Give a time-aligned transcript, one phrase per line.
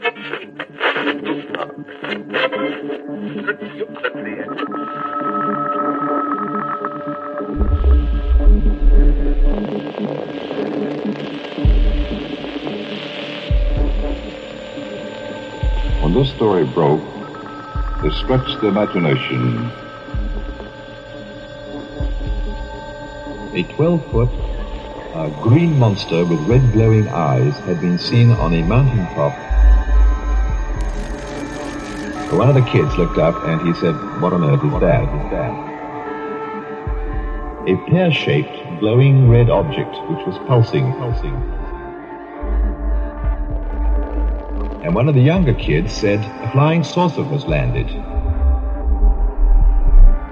[0.00, 0.08] When
[16.14, 17.02] this story broke,
[18.02, 19.70] it stretched the imagination.
[23.54, 24.30] A 12 foot
[25.12, 29.49] uh, green monster with red glowing eyes had been seen on a mountain top.
[32.32, 35.52] One of the kids looked up and he said, What on earth is that?
[37.68, 41.34] A pear shaped, glowing red object which was pulsing, pulsing.
[44.84, 47.88] And one of the younger kids said, A flying saucer was landed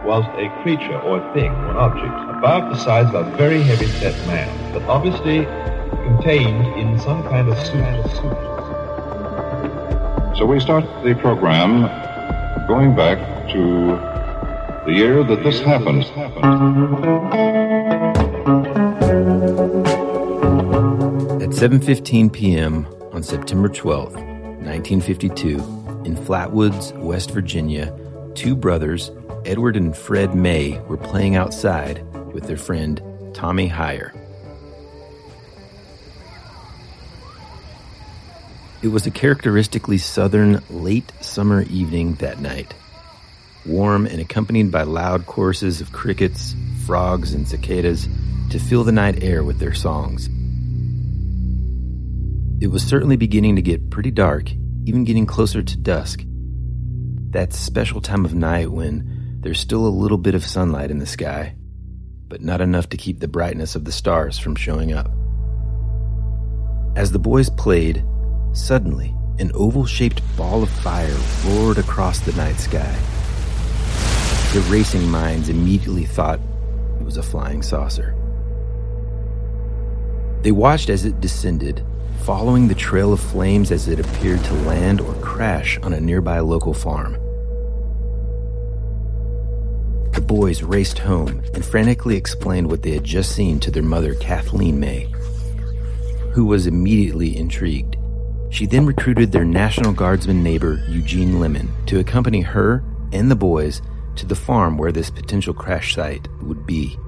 [0.08, 3.62] was a creature or a thing or an object about the size of a very
[3.62, 5.44] heavy set man, but obviously
[6.02, 8.57] contained in some kind of suit.
[10.38, 11.82] So we start the program
[12.68, 13.18] going back
[13.50, 16.04] to the year that this happened.
[21.42, 22.86] At 7:15 p.m.
[23.10, 24.14] on September 12th,
[24.62, 25.56] 1952,
[26.04, 27.92] in Flatwoods, West Virginia,
[28.36, 29.10] two brothers
[29.44, 33.02] Edward and Fred May were playing outside with their friend
[33.34, 34.14] Tommy Hyer.
[38.80, 42.74] It was a characteristically southern late summer evening that night,
[43.66, 46.54] warm and accompanied by loud choruses of crickets,
[46.86, 48.08] frogs, and cicadas
[48.50, 50.28] to fill the night air with their songs.
[52.62, 54.52] It was certainly beginning to get pretty dark,
[54.84, 56.22] even getting closer to dusk.
[57.30, 61.06] That special time of night when there's still a little bit of sunlight in the
[61.06, 61.56] sky,
[62.28, 65.10] but not enough to keep the brightness of the stars from showing up.
[66.94, 68.04] As the boys played,
[68.58, 72.98] suddenly an oval shaped ball of fire roared across the night sky.
[74.52, 76.40] The racing minds immediately thought
[76.98, 78.14] it was a flying saucer.
[80.42, 81.84] They watched as it descended,
[82.24, 86.40] following the trail of flames as it appeared to land or crash on a nearby
[86.40, 87.14] local farm.
[90.12, 94.14] The boys raced home and frantically explained what they had just seen to their mother,
[94.16, 95.06] Kathleen May,
[96.32, 97.97] who was immediately intrigued.
[98.50, 102.82] She then recruited their National Guardsman neighbor, Eugene Lemon, to accompany her
[103.12, 103.82] and the boys
[104.16, 106.98] to the farm where this potential crash site would be.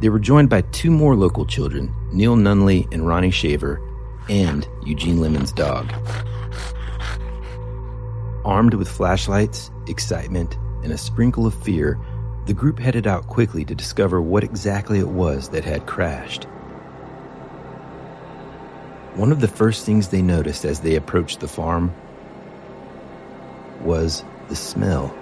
[0.00, 3.80] They were joined by two more local children, Neil Nunley and Ronnie Shaver,
[4.28, 5.92] and Eugene Lemon's dog.
[8.44, 11.98] Armed with flashlights, excitement, and a sprinkle of fear,
[12.46, 16.46] the group headed out quickly to discover what exactly it was that had crashed.
[19.14, 21.94] One of the first things they noticed as they approached the farm
[23.82, 25.14] was the smell.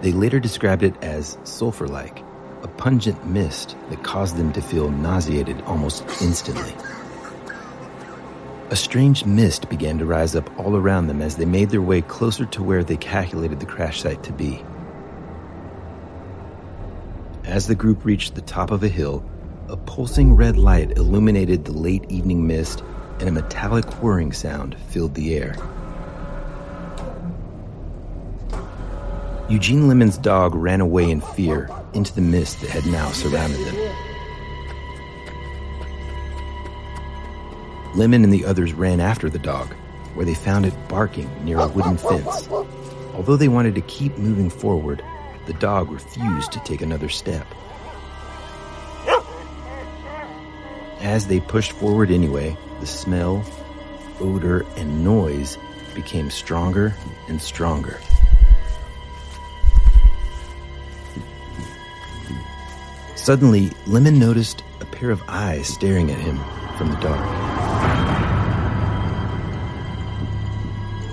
[0.00, 2.22] They later described it as sulfur like,
[2.62, 6.74] a pungent mist that caused them to feel nauseated almost instantly.
[8.70, 12.00] A strange mist began to rise up all around them as they made their way
[12.00, 14.64] closer to where they calculated the crash site to be.
[17.44, 19.22] As the group reached the top of a hill,
[19.68, 22.82] a pulsing red light illuminated the late evening mist
[23.20, 25.56] and a metallic whirring sound filled the air.
[29.48, 33.96] Eugene Lemon's dog ran away in fear into the mist that had now surrounded them.
[37.94, 39.72] Lemon and the others ran after the dog,
[40.14, 42.48] where they found it barking near a wooden fence.
[43.14, 45.04] Although they wanted to keep moving forward,
[45.46, 47.46] the dog refused to take another step.
[51.04, 53.44] As they pushed forward anyway, the smell,
[54.20, 55.58] odor, and noise
[55.94, 56.94] became stronger
[57.28, 58.00] and stronger.
[63.16, 66.38] Suddenly, Lemon noticed a pair of eyes staring at him
[66.78, 67.20] from the dark.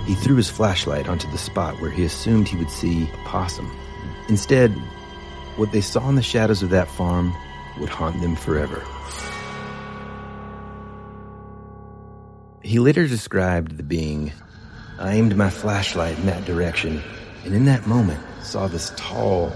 [0.08, 3.70] He threw his flashlight onto the spot where he assumed he would see a possum.
[4.30, 4.72] Instead,
[5.58, 7.36] what they saw in the shadows of that farm
[7.78, 8.82] would haunt them forever.
[12.64, 14.32] He later described the being.
[15.00, 17.02] I aimed my flashlight in that direction,
[17.44, 19.52] and in that moment saw this tall,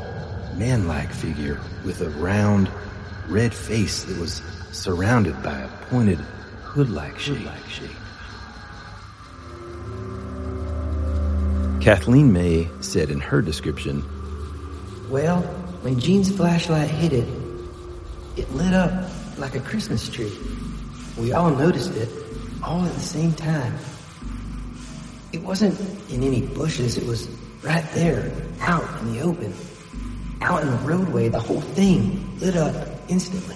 [0.55, 2.69] man like figure with a round,
[3.27, 4.41] red face that was
[4.71, 6.19] surrounded by a pointed,
[6.63, 7.45] hood like shape.
[11.79, 14.01] Kathleen May said in her description
[15.11, 15.41] Well,
[15.83, 17.27] when Gene's flashlight hit it,
[18.35, 19.07] it lit up
[19.37, 20.33] like a Christmas tree.
[21.17, 22.09] We all noticed it,
[22.65, 23.77] all at the same time.
[25.31, 25.79] It wasn't
[26.09, 27.27] in any bushes, it was
[27.61, 28.31] right there,
[28.61, 29.53] out in the open.
[30.41, 32.75] Out in the roadway, the whole thing lit up
[33.07, 33.55] instantly.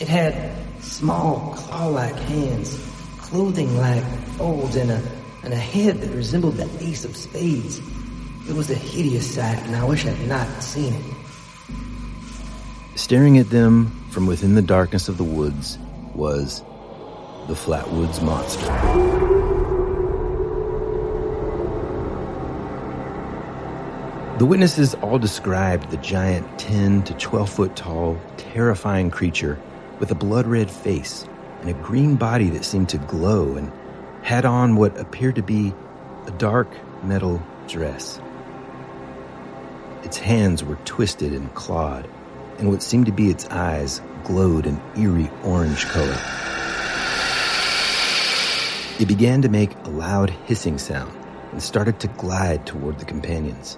[0.00, 0.52] It had
[0.82, 2.78] small claw-like hands,
[3.18, 4.04] clothing like
[4.36, 5.02] folds, and a,
[5.42, 7.80] and a head that resembled the ace of spades.
[8.48, 11.04] It was a hideous sight, and I wish I'd not seen it.
[12.94, 15.78] Staring at them from within the darkness of the woods
[16.14, 16.62] was
[17.46, 18.66] the Flatwoods Monster.
[24.38, 29.58] The witnesses all described the giant 10 to 12 foot tall, terrifying creature
[29.98, 31.26] with a blood red face
[31.60, 33.72] and a green body that seemed to glow and
[34.22, 35.72] had on what appeared to be
[36.26, 36.68] a dark
[37.04, 38.20] metal dress.
[40.02, 42.08] Its hands were twisted and clawed,
[42.58, 46.18] and what seemed to be its eyes glowed an eerie orange color.
[48.98, 51.12] It began to make a loud hissing sound
[51.52, 53.76] and started to glide toward the companions.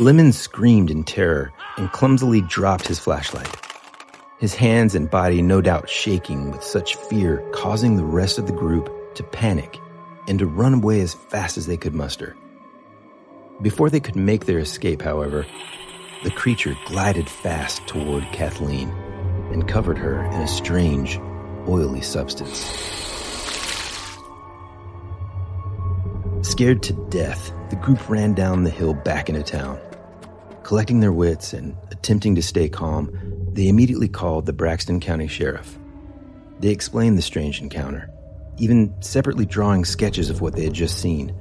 [0.00, 3.48] Lemon screamed in terror and clumsily dropped his flashlight.
[4.40, 8.52] His hands and body no doubt shaking with such fear, causing the rest of the
[8.52, 9.78] group to panic
[10.26, 12.36] and to run away as fast as they could muster.
[13.62, 15.46] Before they could make their escape, however,
[16.24, 18.88] the creature glided fast toward Kathleen
[19.52, 21.20] and covered her in a strange,
[21.68, 22.64] oily substance.
[26.42, 29.78] Scared to death, the group ran down the hill back into town.
[30.62, 33.10] Collecting their wits and attempting to stay calm,
[33.52, 35.78] they immediately called the Braxton County Sheriff.
[36.60, 38.10] They explained the strange encounter,
[38.58, 41.34] even separately drawing sketches of what they had just seen.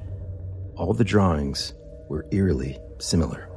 [0.76, 1.74] All the drawings
[2.10, 3.50] were eerily similar.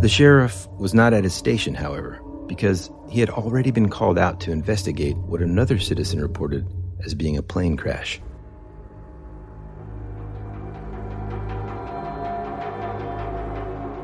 [0.00, 4.40] The sheriff was not at his station, however, because he had already been called out
[4.40, 6.66] to investigate what another citizen reported
[7.04, 8.20] as being a plane crash.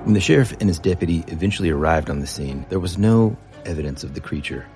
[0.05, 4.03] When the sheriff and his deputy eventually arrived on the scene, there was no evidence
[4.03, 4.67] of the creature.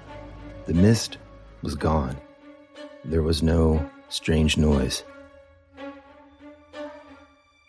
[0.67, 1.19] The mist
[1.63, 2.17] was gone.
[3.05, 5.03] There was no strange noise.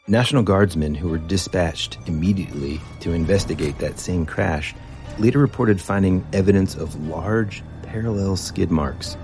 [0.08, 4.76] National Guardsmen who were dispatched immediately to investigate that same crash
[5.20, 9.18] later reported finding evidence of large parallel skid marks,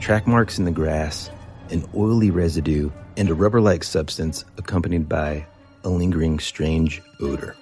[0.00, 1.30] track marks in the grass,
[1.70, 5.46] an oily residue, and a rubber like substance accompanied by
[5.84, 7.56] a lingering strange odor.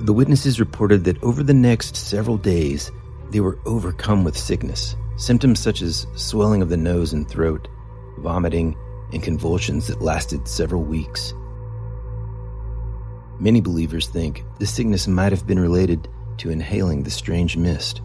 [0.00, 2.90] The witnesses reported that over the next several days,
[3.30, 7.68] they were overcome with sickness Symptoms such as swelling of the nose and throat,
[8.20, 8.74] vomiting,
[9.12, 11.34] and convulsions that lasted several weeks.
[13.40, 16.06] Many believers think this sickness might have been related
[16.36, 18.02] to inhaling the strange mist.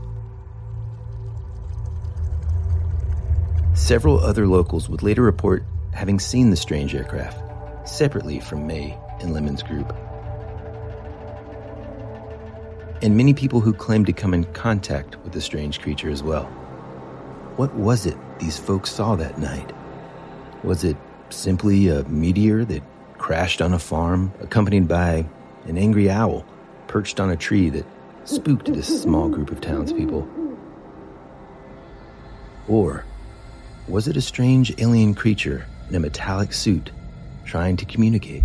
[3.74, 7.38] Several other locals would later report having seen the strange aircraft,
[7.86, 9.94] separately from May and Lemon's group.
[13.02, 16.46] And many people who claimed to come in contact with the strange creature as well.
[17.58, 19.74] What was it these folks saw that night?
[20.64, 20.96] Was it
[21.30, 22.84] simply a meteor that
[23.26, 25.26] crashed on a farm, accompanied by
[25.66, 26.46] an angry owl
[26.86, 27.84] perched on a tree that
[28.24, 30.30] spooked this small group of townspeople?
[32.68, 33.04] Or
[33.88, 36.92] was it a strange alien creature in a metallic suit
[37.46, 38.44] trying to communicate?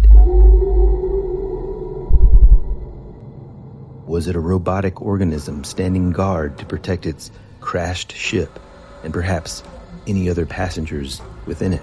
[4.07, 8.59] Was it a robotic organism standing guard to protect its crashed ship?
[9.03, 9.63] and perhaps
[10.07, 11.83] any other passengers within it.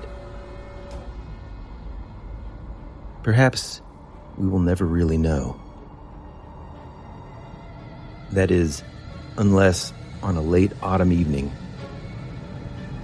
[3.27, 3.81] Perhaps
[4.38, 5.60] we will never really know.
[8.31, 8.84] That is,
[9.36, 9.91] unless
[10.24, 11.51] on a late autumn evening,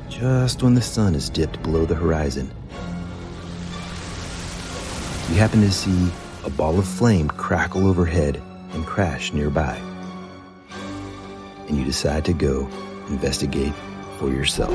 [0.07, 2.49] just when the sun is dipped below the horizon,
[5.27, 6.09] you happen to see
[6.45, 9.75] a ball of flame crackle overhead and crash nearby.
[11.67, 12.69] And you decide to go
[13.09, 13.73] investigate
[14.19, 14.71] for yourself.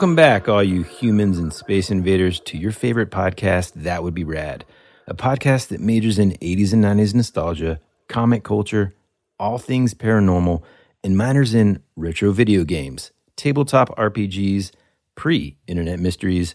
[0.00, 4.24] Welcome back, all you humans and space invaders, to your favorite podcast, That Would Be
[4.24, 4.64] Rad
[5.06, 8.94] a podcast that majors in 80s and 90s nostalgia, comic culture,
[9.38, 10.62] all things paranormal,
[11.04, 14.70] and minors in retro video games, tabletop RPGs,
[15.16, 16.54] pre internet mysteries,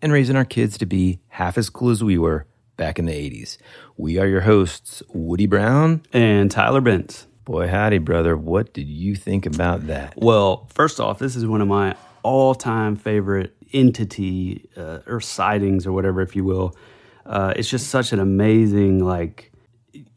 [0.00, 2.46] and raising our kids to be half as cool as we were
[2.78, 3.58] back in the 80s.
[3.98, 6.00] We are your hosts, Woody Brown.
[6.14, 7.26] And Tyler Bentz.
[7.44, 8.38] Boy, howdy, brother.
[8.38, 10.14] What did you think about that?
[10.16, 11.94] Well, first off, this is one of my
[12.26, 16.76] all time favorite entity uh, or sightings or whatever, if you will.
[17.24, 19.52] Uh, it's just such an amazing, like,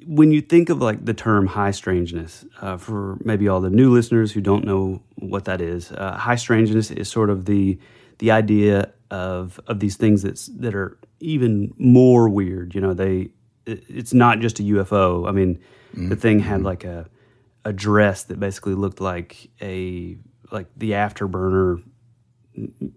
[0.07, 3.91] when you think of like the term high strangeness, uh, for maybe all the new
[3.91, 7.77] listeners who don't know what that is, uh, high strangeness is sort of the
[8.17, 12.73] the idea of of these things that's that are even more weird.
[12.73, 13.29] You know, they
[13.67, 15.27] it, it's not just a UFO.
[15.29, 15.59] I mean,
[15.93, 16.09] mm-hmm.
[16.09, 17.07] the thing had like a
[17.65, 20.17] a dress that basically looked like a
[20.51, 21.83] like the afterburner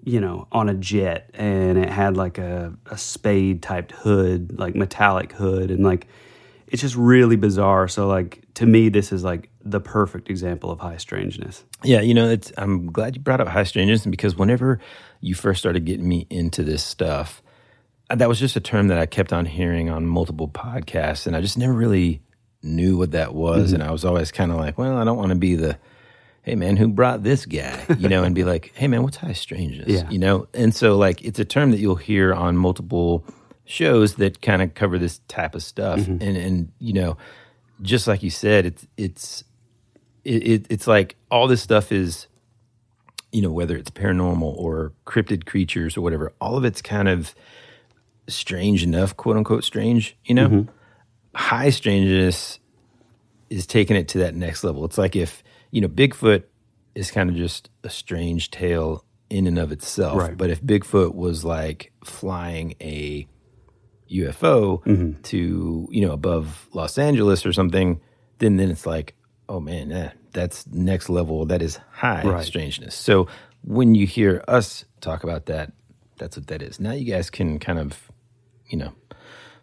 [0.04, 4.74] you know on a jet and it had like a, a spade typed hood like
[4.74, 6.06] metallic hood and like
[6.68, 10.80] it's just really bizarre so like to me this is like the perfect example of
[10.80, 14.78] high strangeness yeah you know it's i'm glad you brought up high strangeness because whenever
[15.20, 17.42] you first started getting me into this stuff
[18.08, 21.40] that was just a term that i kept on hearing on multiple podcasts and i
[21.40, 22.20] just never really
[22.62, 23.74] knew what that was, mm-hmm.
[23.76, 25.78] and I was always kind of like, well, I don't want to be the
[26.42, 27.84] hey man, who brought this guy?
[27.98, 29.88] You know, and be like, hey man, what's high strangeness?
[29.88, 30.08] Yeah.
[30.10, 33.24] You know, and so like it's a term that you'll hear on multiple
[33.64, 36.22] shows that kind of cover this type of stuff, mm-hmm.
[36.22, 37.16] and and you know,
[37.80, 39.44] just like you said, it's it's
[40.24, 42.26] it, it, it's like all this stuff is,
[43.32, 47.34] you know, whether it's paranormal or cryptid creatures or whatever, all of it's kind of
[48.28, 50.48] strange enough, quote unquote strange, you know.
[50.48, 50.70] Mm-hmm
[51.34, 52.58] high strangeness
[53.50, 54.84] is taking it to that next level.
[54.84, 55.42] It's like if,
[55.72, 56.44] you know, Bigfoot
[56.94, 60.18] is kind of just a strange tale in and of itself.
[60.18, 60.36] Right.
[60.36, 63.26] But if Bigfoot was like flying a
[64.10, 65.20] UFO mm-hmm.
[65.22, 68.00] to, you know, above Los Angeles or something,
[68.38, 69.16] then then it's like,
[69.48, 71.46] oh man, eh, that's next level.
[71.46, 72.44] That is high right.
[72.44, 72.94] strangeness.
[72.94, 73.26] So
[73.64, 75.72] when you hear us talk about that,
[76.18, 76.78] that's what that is.
[76.78, 78.10] Now you guys can kind of,
[78.66, 78.92] you know,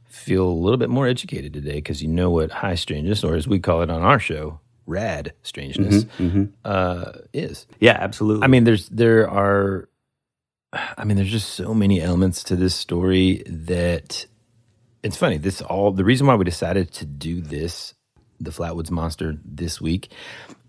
[0.06, 3.48] feel a little bit more educated today because you know what high strangeness, or as
[3.48, 6.44] we call it on our show, rad strangeness, mm-hmm, mm-hmm.
[6.66, 7.68] Uh, is.
[7.80, 8.44] Yeah, absolutely.
[8.44, 9.88] I mean, there's there are,
[10.74, 14.26] I mean, there's just so many elements to this story that
[15.04, 15.38] it's funny.
[15.38, 17.94] This all the reason why we decided to do this,
[18.40, 20.12] the Flatwoods Monster, this week,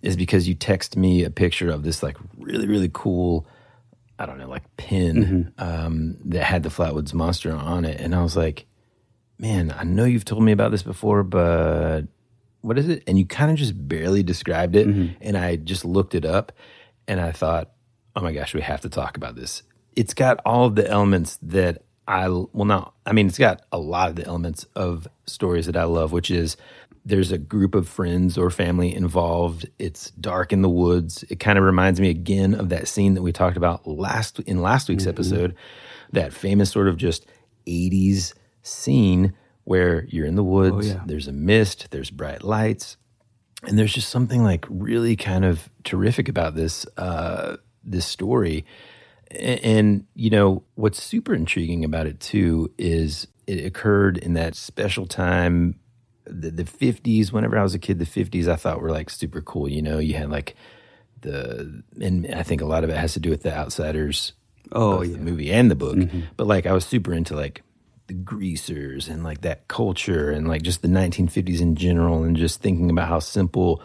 [0.03, 3.47] is because you text me a picture of this like really really cool.
[4.19, 5.65] I don't know, like pin mm-hmm.
[5.65, 8.67] um, that had the Flatwoods Monster on it, and I was like,
[9.39, 12.03] man, I know you've told me about this before, but
[12.63, 13.03] what is it?
[13.07, 14.89] And you kind of just barely described it.
[14.89, 15.15] Mm-hmm.
[15.21, 16.53] And I just looked it up
[17.09, 17.71] and I thought,
[18.17, 19.63] oh my gosh, we have to talk about this.
[19.97, 23.79] It's got all of the elements that I, well, not, I mean, it's got a
[23.79, 26.57] lot of the elements of stories that I love, which is
[27.05, 29.67] there's a group of friends or family involved.
[29.79, 31.25] It's dark in the woods.
[31.31, 34.61] It kind of reminds me again of that scene that we talked about last in
[34.61, 35.11] last week's mm-hmm.
[35.11, 35.57] episode,
[36.13, 37.27] that famous sort of just
[37.67, 39.35] 80s scene
[39.71, 41.03] where you're in the woods, oh, yeah.
[41.07, 42.97] there's a mist, there's bright lights,
[43.63, 48.67] and there's just something like really kind of terrific about this uh, this story.
[49.31, 54.57] And, and you know what's super intriguing about it too is it occurred in that
[54.57, 55.79] special time,
[56.25, 57.31] the, the 50s.
[57.31, 59.69] Whenever I was a kid, the 50s I thought were like super cool.
[59.69, 60.57] You know, you had like
[61.21, 64.33] the and I think a lot of it has to do with the Outsiders.
[64.73, 65.13] Oh, yeah.
[65.13, 65.97] the movie and the book.
[65.97, 66.23] Mm-hmm.
[66.37, 67.63] But like I was super into like
[68.11, 72.61] the greasers and like that culture and like just the 1950s in general and just
[72.61, 73.81] thinking about how simple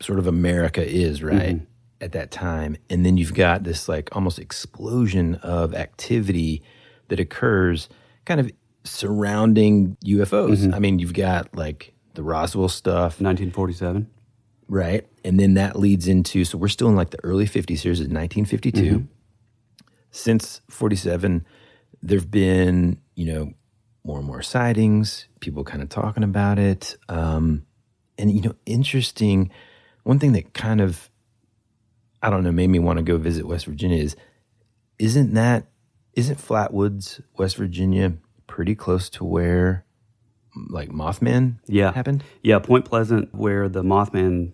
[0.00, 1.56] sort of America is, right?
[1.56, 1.64] Mm-hmm.
[2.00, 2.78] At that time.
[2.88, 6.62] And then you've got this like almost explosion of activity
[7.08, 7.90] that occurs
[8.24, 8.50] kind of
[8.84, 10.60] surrounding UFOs.
[10.60, 10.74] Mm-hmm.
[10.74, 14.08] I mean, you've got like the Roswell stuff, 1947.
[14.66, 15.06] Right.
[15.24, 18.00] And then that leads into so we're still in like the early 50s here, is
[18.00, 18.80] 1952.
[18.80, 19.04] Mm-hmm.
[20.10, 21.44] Since 47,
[22.00, 23.52] there've been, you know,
[24.04, 26.96] more and more sightings, people kind of talking about it.
[27.08, 27.66] Um,
[28.16, 29.50] and, you know, interesting,
[30.04, 31.10] one thing that kind of,
[32.22, 34.14] I don't know, made me want to go visit West Virginia is,
[35.00, 35.66] isn't that,
[36.14, 38.12] isn't Flatwoods, West Virginia,
[38.46, 39.84] pretty close to where
[40.70, 41.92] like Mothman yeah.
[41.92, 42.22] happened?
[42.44, 44.52] Yeah, Point Pleasant, where the Mothman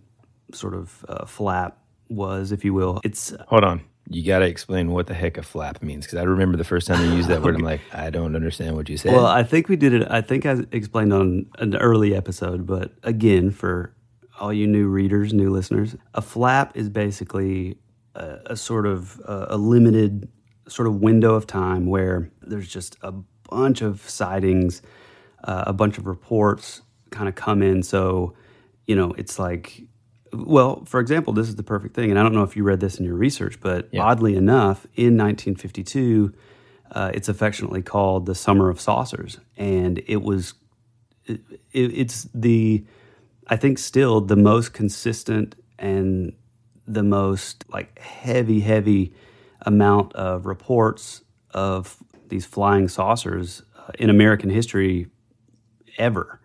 [0.55, 1.77] sort of uh, flap
[2.09, 3.03] was, if you will.
[3.05, 6.25] It's hold on you got to explain what the heck a flap means because I
[6.25, 8.97] remember the first time you used that word, I'm like, I don't understand what you
[8.97, 9.13] said.
[9.13, 10.07] Well, I think we did it.
[10.11, 13.95] I think I explained on an early episode, but again, for
[14.39, 17.79] all you new readers, new listeners, a flap is basically
[18.15, 20.29] a, a sort of a, a limited
[20.69, 23.13] sort of window of time where there's just a
[23.51, 24.83] bunch of sightings,
[25.45, 27.83] uh, a bunch of reports kind of come in.
[27.83, 28.35] So,
[28.87, 29.84] you know, it's like
[30.35, 32.81] well, for example, this is the perfect thing, and I don't know if you read
[32.81, 34.03] this in your research, but Yeah.
[34.03, 36.33] oddly enough, in 1952,
[36.93, 40.55] uh, it's affectionately called the Summer of Saucers, and it was
[41.27, 41.41] it,
[41.73, 42.85] it's the
[43.49, 46.33] I think still the most consistent and
[46.87, 49.13] the most like heavy, heavy
[49.63, 51.97] amount of reports of
[52.29, 55.09] these flying saucers uh, in American history
[55.99, 56.41] ever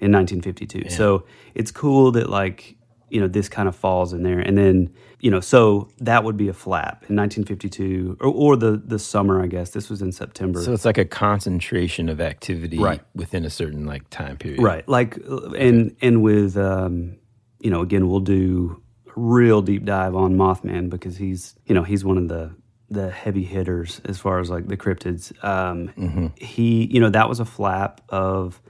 [0.00, 0.90] in 1952.
[0.90, 1.24] So
[1.54, 2.73] it's cool that like
[3.14, 4.76] you know this kind of falls in there, and then
[5.20, 9.42] you know so that would be a flap in 1952 or, or the the summer
[9.42, 10.62] I guess this was in September.
[10.62, 13.00] So it's like a concentration of activity Right.
[13.14, 14.62] within a certain like time period.
[14.62, 14.86] Right.
[14.88, 15.16] Like,
[15.58, 17.16] and and with, um,
[17.60, 21.82] you know, again, we'll do a real deep dive on Mothman because he's, you know,
[21.84, 22.50] he's one of the
[22.90, 25.32] the heavy hitters as far as like the cryptids.
[25.44, 28.60] Um, He, you know, that was a flap of,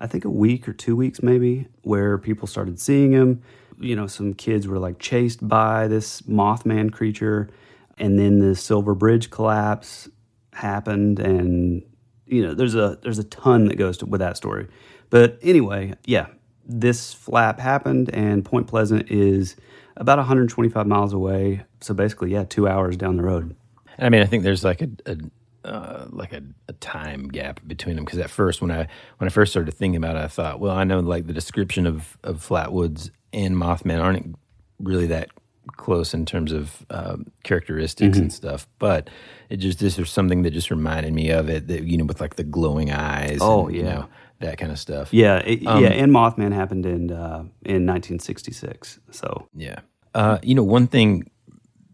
[0.00, 3.42] I think a week or two weeks maybe, where people started seeing him.
[3.78, 7.48] You know, some kids were like chased by this Mothman creature,
[7.98, 10.08] and then the Silver Bridge collapse
[10.52, 11.82] happened, and
[12.26, 14.68] you know, there's a there's a ton that goes to, with that story.
[15.10, 16.26] But anyway, yeah,
[16.64, 19.56] this flap happened, and Point Pleasant is
[19.96, 21.64] about 125 miles away.
[21.80, 23.54] So basically, yeah, two hours down the road.
[23.98, 25.16] I mean, I think there's like a, a
[25.66, 28.86] uh, like a, a time gap between them because at first, when I
[29.18, 31.86] when I first started thinking about it, I thought, well, I know like the description
[31.86, 34.34] of of Flatwoods and Mothman aren't
[34.80, 35.30] really that
[35.76, 38.22] close in terms of um, characteristics Mm-hmm.
[38.22, 39.10] and stuff, but
[39.50, 41.68] it just this was something that just reminded me of it.
[41.68, 43.38] That you know, with like the glowing eyes.
[43.40, 43.94] Oh, and, you yeah.
[43.94, 44.08] know,
[44.40, 45.12] that kind of stuff.
[45.12, 48.98] Yeah, it, yeah, and Mothman happened in uh, in 1966.
[49.10, 49.80] So Yeah.
[50.14, 51.30] Uh, you know, one thing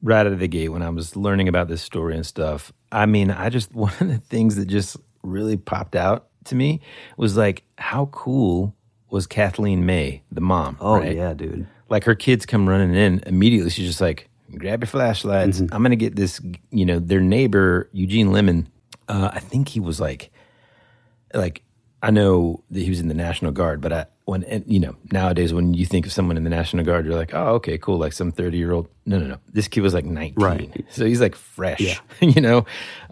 [0.02, 3.06] right out of the gate when I was learning about this story and stuff, I
[3.06, 6.80] mean, I just, one of the things that just really popped out to me
[7.16, 8.74] was like, how cool
[9.12, 10.78] was Kathleen May, the mom?
[10.80, 11.14] oh right?
[11.14, 11.66] yeah, dude.
[11.90, 13.70] Like her kids come running in immediately.
[13.70, 15.60] She's just like, grab your flashlights.
[15.60, 15.74] Mm-hmm.
[15.74, 16.40] I'm going to get this,
[16.70, 18.68] you know, their neighbor, Eugene Lemon.
[19.08, 20.30] Uh, I think he was like,
[21.34, 21.62] like
[22.02, 24.96] I know that he was in the National Guard, but I when and, you know
[25.10, 27.98] nowadays when you think of someone in the National Guard, you're like, oh, okay, cool,
[27.98, 28.88] like some thirty year old.
[29.04, 29.36] No, no, no.
[29.52, 30.86] This kid was like nineteen, Right.
[30.88, 31.98] So he's like fresh, yeah.
[32.20, 32.64] you know.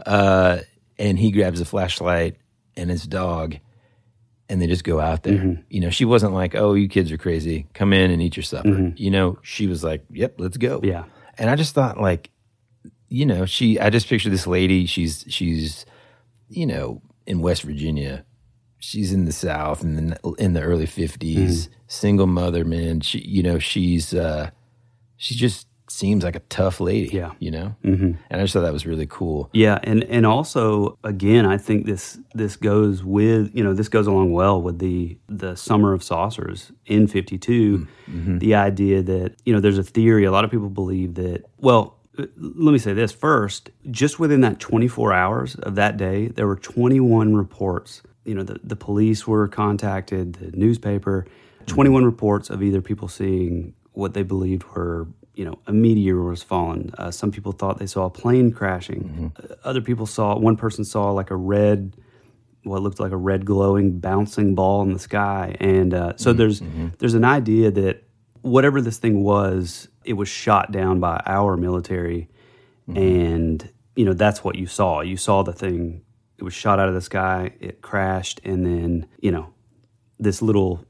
[0.06, 0.60] Uh,
[0.98, 2.36] and he grabs a flashlight
[2.76, 3.56] and his dog,
[4.50, 5.38] and they just go out there.
[5.38, 5.62] Mm-hmm.
[5.70, 7.66] You know, she wasn't like, oh, you kids are crazy.
[7.72, 8.92] Come in and eat your supper.
[8.96, 10.76] You know, she was like, yep, let's go.
[10.78, 10.86] Mm-hmm.
[10.88, 11.04] Yeah.
[11.38, 12.28] And I just thought like,
[13.08, 13.80] you know, she.
[13.80, 14.84] I just picture this lady.
[14.86, 15.86] She's she's
[16.50, 18.24] you know, in West Virginia.
[18.80, 21.72] She's in the South in the in the early 50s Mm-hmm.
[21.86, 23.00] single mother, man.
[23.00, 24.50] She, you know, she's uh,
[25.16, 27.08] she just seems like a tough lady.
[27.14, 27.32] Yeah.
[27.38, 27.74] you know.
[27.84, 28.12] Mm-hmm.
[28.30, 29.50] And I just thought that was really cool.
[29.52, 34.06] Yeah, and and also again, I think this this goes with you know this goes
[34.06, 37.86] along well with the the summer of saucers in '52.
[38.38, 40.24] The idea that you know there's a theory.
[40.24, 41.44] A lot of people believe that.
[41.58, 43.70] Well, uh, let me say this first.
[43.90, 48.02] Just within that 24 hours of that day, there were 21 reports.
[48.24, 51.26] You know, the the police were contacted, the newspaper.
[51.66, 55.06] 21 reports of either people seeing what they believed were
[55.40, 56.92] you know a meteor was falling.
[56.98, 59.32] Uh, some people thought they saw a plane crashing.
[59.42, 61.96] Uh, other people saw one person saw like a red
[62.64, 65.56] what looked like a red glowing bouncing ball in the sky.
[65.58, 66.60] And uh, so there's
[66.98, 68.02] there's an idea that
[68.42, 72.28] whatever this thing was it was shot down by our military.
[72.94, 75.00] And you know that's what you saw.
[75.00, 76.02] You saw the thing.
[76.36, 77.52] It was shot out of the sky.
[77.60, 78.42] It crashed.
[78.44, 79.54] And then you know
[80.18, 80.84] this little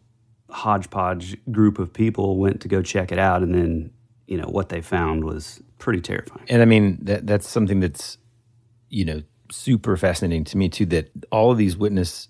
[0.48, 3.44] hodgepodge group of people went to go check it out.
[3.44, 3.92] And then
[4.30, 8.16] you know what they found was pretty terrifying And I mean that that's something that's
[8.88, 10.86] you know super fascinating to me too.
[10.86, 12.28] That all of these witness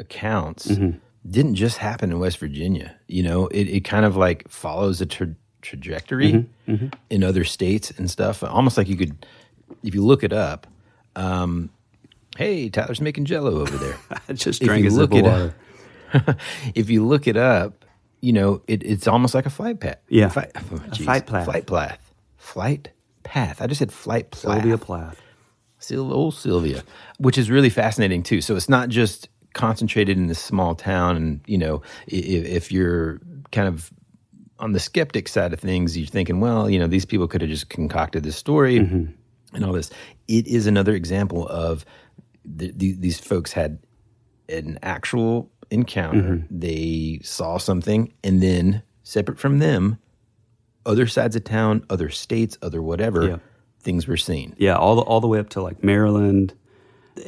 [0.00, 0.98] accounts Mm-hmm.
[1.30, 2.96] didn't just happen in West Virginia.
[3.08, 6.88] You know, it, it kind of like follows a tra- trajectory Mm-hmm.
[7.10, 8.42] in other states and stuff.
[8.42, 9.24] Almost like you could,
[9.84, 10.66] if you look it up.
[11.14, 11.70] Um,
[12.36, 13.96] hey, Tyler's making Jello over there.
[14.28, 15.54] i just drank a look sip of it water
[16.12, 16.36] up-
[16.74, 17.84] if you look it up,
[18.20, 19.98] you know, it, it's almost like a flight path.
[20.08, 20.28] Yeah.
[20.28, 21.44] Flight, oh, A flight path.
[21.44, 22.12] Flight path.
[22.36, 22.90] Flight
[23.22, 23.60] path.
[23.60, 24.40] I just said flight path.
[24.40, 25.20] sylvia plath
[25.82, 26.82] Sil- old Sylvia,
[27.18, 28.40] which is really fascinating too.
[28.40, 33.20] So it's not just concentrated in this small town, and you know, if, if you're
[33.52, 33.90] kind of
[34.58, 37.50] on the skeptic side of things, you're thinking, well, you know, these people could have
[37.50, 39.12] just concocted this story mm-hmm.
[39.54, 39.90] and all this.
[40.28, 41.84] It is another example of
[42.58, 43.78] th- th- these folks had
[44.48, 46.44] an actual encounter.
[46.50, 49.98] They saw something, and then separate from them,
[50.84, 53.36] other sides of town, other states, other whatever, Yeah.
[53.80, 54.54] things were seen.
[54.58, 56.54] Yeah, all the, all the way up to like Maryland.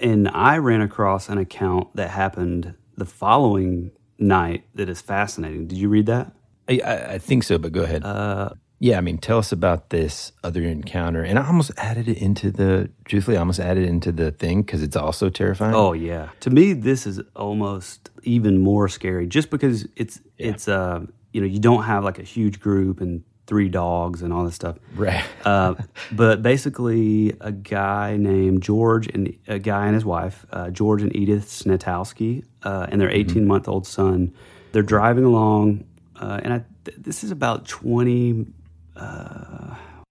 [0.03, 5.66] And I ran across an account that happened the following night that is fascinating.
[5.66, 6.33] Did you read that?
[6.68, 8.05] I, I, I think so, but go ahead.
[8.05, 11.24] Uh, yeah, I mean, tell us about this other encounter.
[11.24, 14.62] And I almost added it into the, truthfully, I almost added it into the thing
[14.62, 15.74] because it's also terrifying.
[15.74, 16.28] Oh yeah.
[16.40, 21.46] To me, this is almost even more scary, just because it's it's uh you know
[21.46, 24.76] you don't have like a huge group and three dogs and all this stuff.
[24.94, 25.24] Right.
[25.44, 25.74] uh,
[26.12, 31.14] but basically, a guy named George and a guy and his wife, uh, George and
[31.16, 34.34] Edith Snitowski, uh, and their 18 month old son.
[34.70, 38.46] They're driving along, uh, and I, th- this is about 20.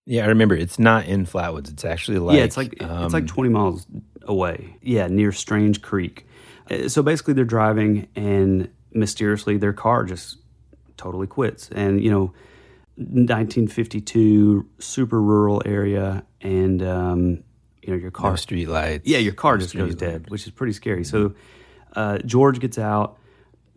[0.05, 0.55] Yeah, I remember.
[0.55, 1.69] It's not in Flatwoods.
[1.69, 2.37] It's actually like.
[2.37, 3.85] yeah, it's like it's like um, 20 miles
[4.23, 4.77] away.
[4.81, 6.25] Yeah, near Strange Creek.
[6.71, 10.37] Uh, So basically, they're driving, and mysteriously, their car just
[10.95, 11.69] totally quits.
[11.71, 12.33] And you know,
[12.95, 17.43] 1952, super rural area, and um,
[17.81, 19.07] you know, your no car street lights.
[19.07, 21.03] Yeah, your car no just goes dead, which is pretty scary.
[21.03, 21.33] So
[21.95, 23.17] uh, George gets out,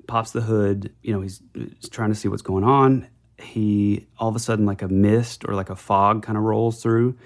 [0.07, 0.93] pops the hood.
[1.03, 3.09] You know, he's, he's trying to see what's going on.
[3.41, 6.83] He all of a sudden, like a mist or like a fog, kind of rolls
[6.83, 7.17] through.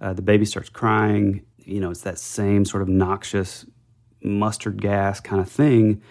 [0.00, 1.44] Uh, the baby starts crying.
[1.58, 3.64] You know, it's that same sort of noxious
[4.22, 6.02] mustard gas kind of thing.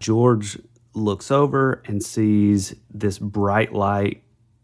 [0.00, 0.58] George
[0.94, 4.22] looks over and sees this bright light,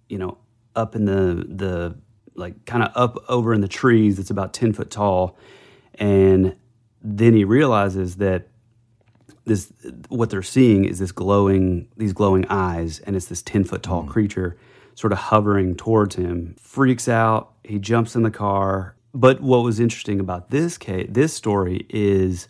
[0.08, 0.38] you know,
[0.76, 1.98] up in the the
[2.34, 4.18] like kind of up over in the trees.
[4.18, 5.36] It's about ten foot tall,
[5.94, 6.56] and
[7.02, 8.48] then he realizes that
[9.48, 9.72] this
[10.08, 14.02] what they're seeing is this glowing these glowing eyes, and it's this ten foot tall
[14.02, 14.08] hmm.
[14.08, 14.56] creature
[14.94, 16.56] sort of hovering towards him.
[16.58, 17.52] Freaks out.
[17.62, 18.96] He jumps in the car.
[19.14, 22.46] But what was interesting about this case, this story is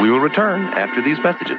[0.00, 1.58] We will return after these messages.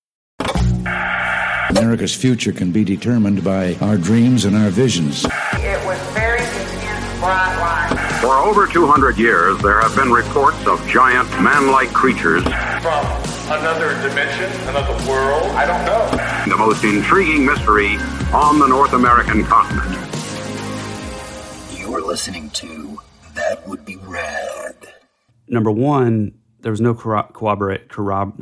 [1.71, 5.25] America's future can be determined by our dreams and our visions.
[5.53, 8.19] It was very intense, bright light.
[8.21, 12.43] For over 200 years, there have been reports of giant man-like creatures.
[12.43, 13.05] From
[13.47, 16.51] another dimension, another world, I don't know.
[16.51, 17.95] The most intriguing mystery
[18.33, 19.97] on the North American continent.
[21.77, 22.99] You're listening to
[23.33, 24.75] That Would Be Rad.
[25.47, 28.37] number one, there was no corro- corroborate, corrob-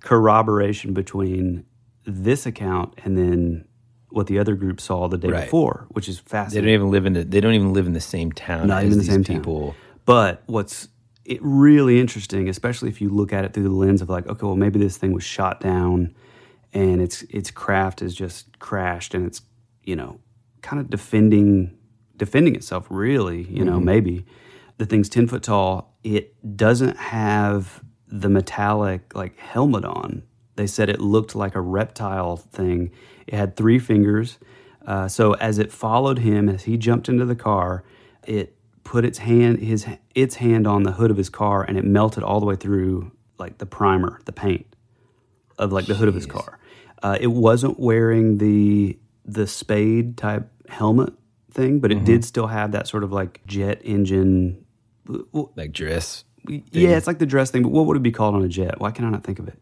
[0.00, 1.64] corroboration between
[2.04, 3.64] this account and then
[4.10, 5.44] what the other group saw the day Right.
[5.44, 6.66] before, which is fascinating.
[6.66, 7.24] They don't even live in the.
[7.24, 8.68] They don't even live in the same town.
[8.68, 9.36] Not as even the these same town.
[9.36, 9.74] people.
[10.04, 10.88] But what's
[11.24, 14.46] it really interesting, especially if you look at it through the lens of like, okay,
[14.46, 16.14] well, maybe this thing was shot down,
[16.72, 19.42] and its its craft has just crashed, and it's
[19.82, 20.20] you know
[20.62, 21.76] kind of defending
[22.16, 22.86] defending itself.
[22.90, 23.84] Really, you know, mm-hmm.
[23.86, 24.26] maybe
[24.78, 25.98] the thing's ten foot tall.
[26.04, 30.22] It doesn't have the metallic like helmet on.
[30.56, 32.90] They said it looked like a reptile thing.
[33.26, 34.38] It had three fingers.
[34.86, 37.82] Uh, so as it followed him as he jumped into the car,
[38.26, 41.84] it put its hand his its hand on the hood of his car and it
[41.86, 44.66] melted all the way through like the primer, the paint
[45.58, 46.58] of like the hood of his car.
[47.02, 51.12] Uh, it wasn't wearing the the spade type helmet
[51.50, 54.64] thing, but it did still have that sort of like jet engine.
[55.06, 56.24] well, Like dress.
[56.46, 58.78] Yeah, it's like the dress thing, but what would it be called on a jet?
[58.80, 59.58] Why can I not think of it?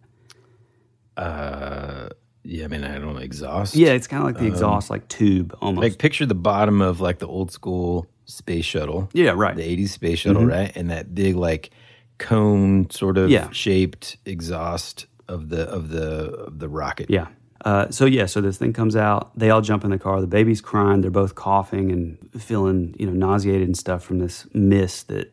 [1.16, 2.08] Uh,
[2.44, 3.74] yeah, I mean, I don't know, exhaust.
[3.76, 5.82] Yeah, it's kind of like the exhaust, like tube almost.
[5.82, 9.08] Like picture the bottom of like the old school space shuttle.
[9.12, 9.54] Yeah, right.
[9.54, 10.72] The 80s space shuttle, right?
[10.74, 11.70] And that big like
[12.18, 13.50] cone sort of Yeah.
[13.50, 17.10] shaped exhaust of the of the of the rocket.
[17.10, 17.28] Yeah.
[17.64, 19.38] Uh, so yeah, so this thing comes out.
[19.38, 20.20] They all jump in the car.
[20.20, 21.00] The baby's crying.
[21.00, 25.32] They're both coughing and feeling, you know, nauseated and stuff from this mist that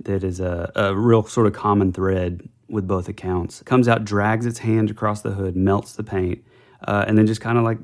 [0.00, 3.62] that is a, a real sort of common thread with both accounts.
[3.62, 6.44] Comes out, drags its hand across the hood, melts the paint,
[6.86, 7.78] uh, and then just kind of like,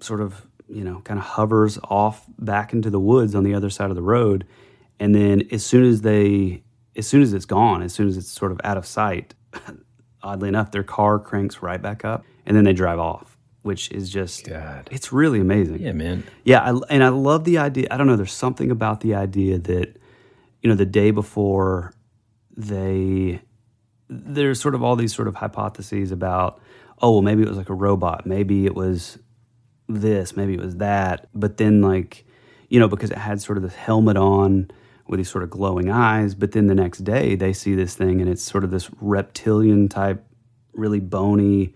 [0.00, 3.70] sort of, you know, kind of hovers off back into the woods on the other
[3.70, 4.46] side of the road.
[4.98, 6.62] And then as soon as they,
[6.96, 9.34] as soon as it's gone, as soon as it's sort of out of sight,
[10.22, 13.36] oddly enough, their car cranks right back up, and then they drive off.
[13.62, 14.88] which is just God.
[14.92, 15.80] it's really amazing.
[15.80, 16.24] Yeah, man.
[16.44, 17.88] Yeah, I, and I love the idea.
[17.90, 18.16] I don't know.
[18.16, 19.96] There's something about the idea that
[20.62, 21.92] you know the day before
[22.56, 23.40] they
[24.08, 26.60] there's sort of all these sort of hypotheses about
[27.02, 28.26] oh well maybe it was like a robot.
[28.26, 29.18] Maybe it was
[29.88, 31.28] this maybe it was that.
[31.34, 32.24] But then like
[32.68, 34.70] you know because it had sort of this helmet on
[35.08, 38.20] with these sort of glowing eyes but then the next day they see this thing
[38.20, 40.26] and it's sort of this reptilian type
[40.72, 41.72] really bony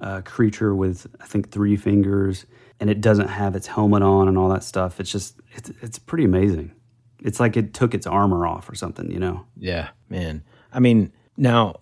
[0.00, 2.44] uh, creature with i think three fingers
[2.82, 4.98] and it doesn't have its helmet on and all that stuff.
[4.98, 6.72] It's just it's, it's pretty amazing.
[7.20, 9.46] It's like it took its armor off or something you know?
[9.56, 10.42] Yeah, man.
[10.72, 11.12] I mean,
[11.42, 11.74] now,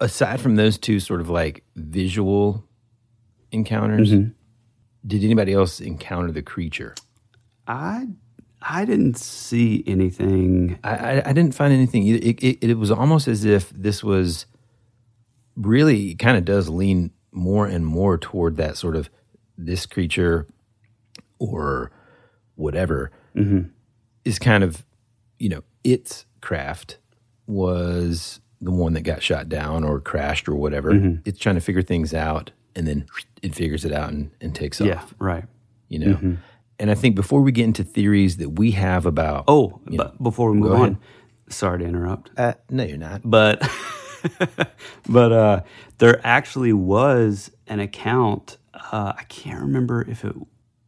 [0.00, 2.64] aside from those two sort of like visual
[3.50, 4.32] encounters, Mhm.
[5.06, 6.94] did anybody else encounter the creature?
[7.66, 8.08] I
[8.64, 10.78] I didn't see anything.
[10.84, 12.24] I, I, I didn't find anything either.
[12.24, 14.46] It, it, it was almost as if this was
[15.56, 19.10] really kind of does lean more and more toward that sort of
[19.58, 20.46] this creature
[21.40, 21.90] or
[22.54, 23.70] whatever Mhm.
[24.24, 24.84] is kind of,
[25.40, 26.98] you know, its craft
[27.46, 30.92] was the one that got shot down or crashed or whatever.
[30.92, 31.22] Mhm.
[31.24, 33.06] It's trying to figure things out and then
[33.42, 35.14] it figures it out and, and takes Yeah, off.
[35.18, 35.44] right.
[35.88, 36.14] You know?
[36.14, 36.36] Mhm.
[36.78, 39.44] And I think before we get into theories that we have about.
[39.48, 40.96] Oh, but know- before we move on, ahead.
[41.48, 42.30] sorry to interrupt.
[42.36, 43.20] Uh, no, you're not.
[43.24, 43.68] But
[45.08, 45.60] but uh,
[45.98, 48.58] there actually was an account.
[48.74, 50.34] Uh, I can't remember if it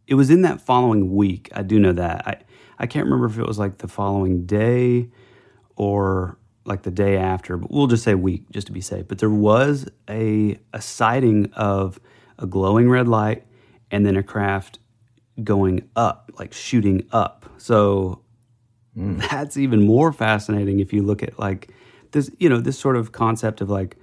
[0.07, 1.49] it was in that following week.
[1.55, 2.27] I do know that.
[2.27, 2.37] I
[2.79, 5.11] I can't remember if it was like the following day
[5.77, 9.07] or like the day after, but we'll just say week just to be safe.
[9.09, 12.01] But there was a a sighting of
[12.39, 13.45] a glowing red light
[13.91, 14.79] and then a craft
[15.43, 17.47] going up, like shooting up.
[17.59, 18.23] So
[18.97, 19.21] mm.
[19.31, 21.71] that's even more fascinating if you look at like
[22.13, 23.97] this, you know, this sort of concept of like,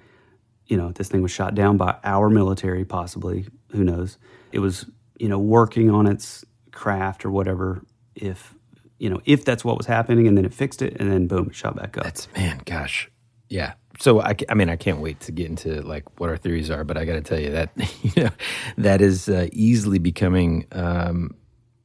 [0.68, 3.48] you know, this thing was shot down by our military, possibly.
[3.72, 4.18] Who knows?
[4.52, 4.86] It was,
[5.18, 7.84] you know, working on its craft or whatever.
[8.16, 8.54] If
[9.02, 11.48] you know, if that's what was happening, and then it fixed it, and then boom,
[11.50, 12.04] it shot back up.
[12.04, 13.10] That's man, gosh,
[13.50, 13.74] yeah.
[14.00, 16.84] So I, I mean, I can't wait to get into like what our theories are,
[16.84, 17.70] but I got to tell you that
[18.04, 18.30] you know
[18.78, 21.36] that is uh, easily becoming um,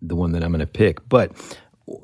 [0.03, 1.09] the one that I'm going to pick.
[1.09, 1.33] But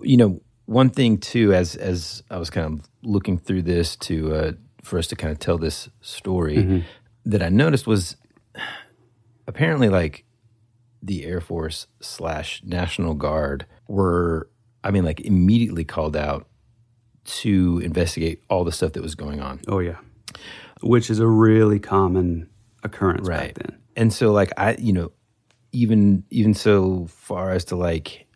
[0.03, 4.35] you know, one thing too, as as I was kind of looking through this to
[4.35, 6.85] uh, for us to kind of tell this story, Mhm.
[7.27, 8.17] that I noticed was
[9.47, 10.25] apparently like
[11.03, 14.49] the Air Force slash National Guard were,
[14.85, 16.47] I mean, like immediately called out
[17.25, 19.61] to investigate all the stuff that was going on.
[19.69, 19.99] Oh yeah,
[20.83, 22.49] which is a really common
[22.83, 23.79] occurrence back then.
[23.97, 25.13] And so, like, I, you know,
[25.73, 28.27] even even so far as to like,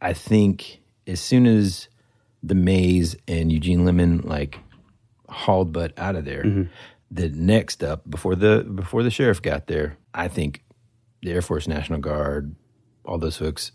[0.00, 1.88] I think as soon as
[2.42, 4.58] the Mays and Eugene Lemon like
[5.28, 6.68] hauled butt out of there, Mhm.
[7.10, 10.62] the next up before the before the sheriff got there, I think
[11.22, 12.54] the Air Force National Guard,
[13.04, 13.72] all those folks,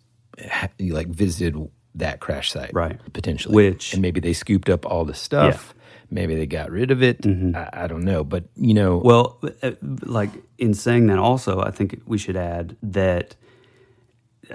[0.80, 1.56] like visited
[2.00, 3.00] that crash site, right?
[3.14, 5.74] Potentially, Which- and maybe they scooped up all the stuff.
[6.12, 7.24] Maybe they got rid of it.
[7.56, 9.72] I, I don't know, but you know, Well, uh,
[10.04, 13.36] like in saying that, also, I think we should add that.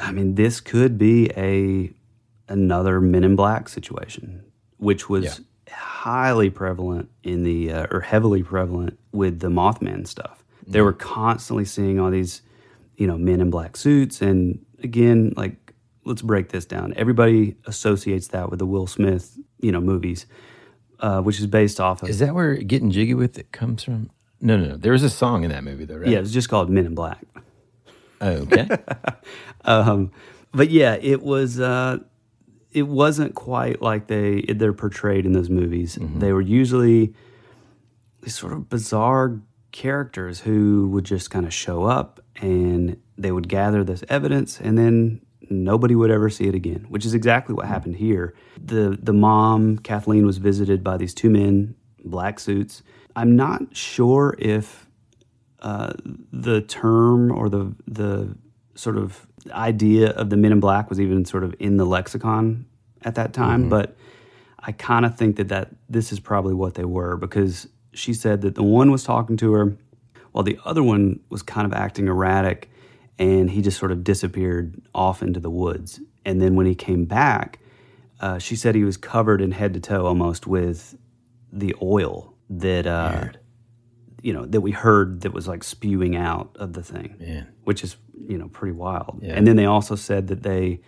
[0.01, 1.91] I mean, this could be a
[2.49, 4.43] another Men in Black situation,
[4.79, 5.75] which was Yeah.
[5.75, 10.45] highly prevalent in the uh, or heavily prevalent with the Mothman stuff.
[10.67, 10.85] They Mm-hmm.
[10.87, 12.43] were constantly seeing all these,
[12.97, 15.64] you know, men in black suits, and again, like
[16.05, 16.95] let's break this down.
[16.97, 20.27] Everybody associates that with the Will Smith, you know, movies,
[21.01, 24.11] uh, which is based off of Is that where getting jiggy with it comes from?
[24.41, 24.77] No, no, no.
[24.77, 26.09] There was a song in that movie, though, right?
[26.09, 27.25] Yeah, it was just called Men in Black.
[28.21, 28.69] Oh, okay.
[29.65, 30.11] um,
[30.53, 31.61] but yeah, it was.
[31.61, 31.99] Uh,
[32.73, 35.97] it wasn't quite like they they're portrayed in those movies.
[36.01, 37.15] They were usually
[38.23, 39.41] these sort of bizarre
[39.71, 44.77] characters who would just kind of show up and they would gather this evidence and
[44.79, 48.35] then nobody would ever see it again, which is exactly what happened here.
[48.63, 52.83] The the mom, Kathleen, was visited by these two men, black suits.
[53.17, 54.87] I'm not sure if
[55.61, 55.93] uh,
[56.33, 58.37] the term or the the
[58.75, 62.67] sort of idea of the men in black was even sort of in the lexicon
[63.03, 63.71] at that time, Mhm.
[63.71, 63.97] but
[64.59, 68.41] I kind of think that that this is probably what they were because she said
[68.43, 69.77] that the one was talking to her
[70.33, 72.71] while the other one was kind of acting erratic
[73.19, 76.01] and he just sort of disappeared off into the woods.
[76.25, 77.61] And then when he came back,
[78.21, 80.97] uh, she said he was covered in head to toe almost with
[81.53, 83.27] the oil that uh,
[84.23, 87.49] you know that we heard that was like spewing out of the thing, Man.
[87.65, 87.97] which is
[88.27, 89.21] you know pretty wild.
[89.23, 89.35] Yeah.
[89.35, 90.81] And then they also said that they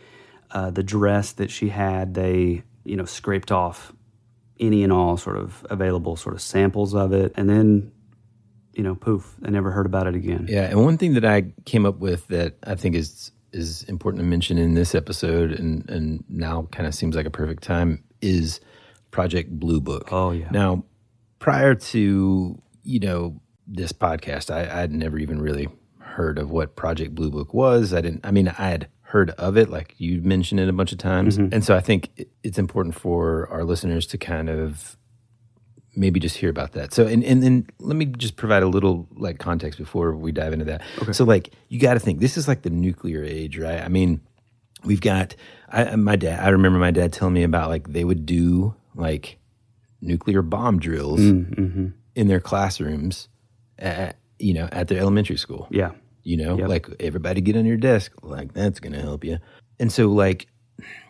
[0.51, 3.93] uh, the dress that she had, they you know scraped off
[4.59, 7.93] any and all sort of available sort of samples of it, and then
[8.77, 10.47] you know, poof, I never heard about it again.
[10.49, 14.21] Yeah, and one thing that I came up with that I think is is important
[14.21, 18.05] to mention in this episode, and and now kind of seems like a perfect time
[18.21, 18.61] is
[19.11, 20.09] Project Blue Book.
[20.13, 20.49] Oh yeah.
[20.51, 20.85] Now,
[21.39, 27.15] prior to you know this podcast, I I'd never even really heard of what Project
[27.15, 27.93] Blue Book was.
[27.95, 28.25] I didn't.
[28.27, 31.39] I mean, I had heard of it, like you mentioned it a bunch of times,
[31.39, 31.53] Mhm.
[31.53, 34.97] and so I think it's important for our listeners to kind of
[35.97, 36.93] maybe just hear about that.
[36.93, 40.53] So, and and then let me just provide a little like context before we dive
[40.53, 40.83] into that.
[41.03, 41.13] Okay.
[41.13, 43.81] So, like, you got to think this is like the nuclear age, right?
[43.81, 44.21] I mean,
[44.85, 45.35] we've got
[45.71, 46.45] I, my dad.
[46.45, 49.39] I remember my dad telling me about like they would do like
[50.01, 51.89] nuclear bomb drills Mm-hmm.
[52.15, 53.29] in their classrooms,
[53.79, 55.67] at, you know, at their elementary school.
[55.71, 55.93] Yeah.
[56.23, 56.69] You know, Yep.
[56.69, 59.39] like everybody get on your desk, like that's going to help you.
[59.79, 60.47] And so, like,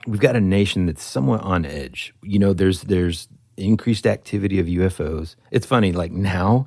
[0.07, 2.15] we've got a nation that's somewhat on edge.
[2.23, 5.37] You know, there's there's increased activity of UFOs.
[5.51, 6.67] It's funny, like now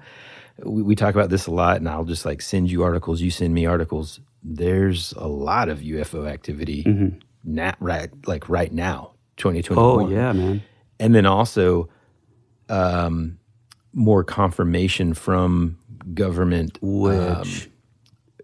[0.63, 3.31] we, we talk about this a lot, and I'll just like send you articles, you
[3.31, 4.19] send me articles.
[4.43, 7.21] There's a lot of UFO activity Mhm.
[7.43, 10.05] na- right like right now, 2021.
[10.05, 10.61] Oh yeah, man.
[10.99, 11.89] And then also
[12.69, 13.37] um
[13.93, 15.77] more confirmation from
[16.13, 17.71] government Which- um,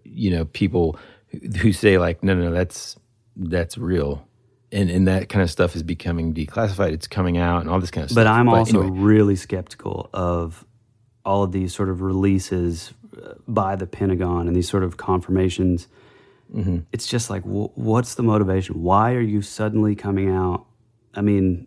[0.04, 2.96] you know people who- who say like no no no that's
[3.36, 4.25] that's real
[4.76, 7.90] and and that kind of stuff is becoming declassified it's coming out and all this
[7.90, 10.64] kind of stuff But I'm also anyway, really skeptical of
[11.24, 15.88] all of these sort of releases uh, by the Pentagon and these sort of confirmations.
[16.54, 16.78] Mm-hmm.
[16.92, 18.80] It's just like, wh- what's the motivation?
[18.82, 20.66] Why are you suddenly coming out?
[21.14, 21.66] I mean,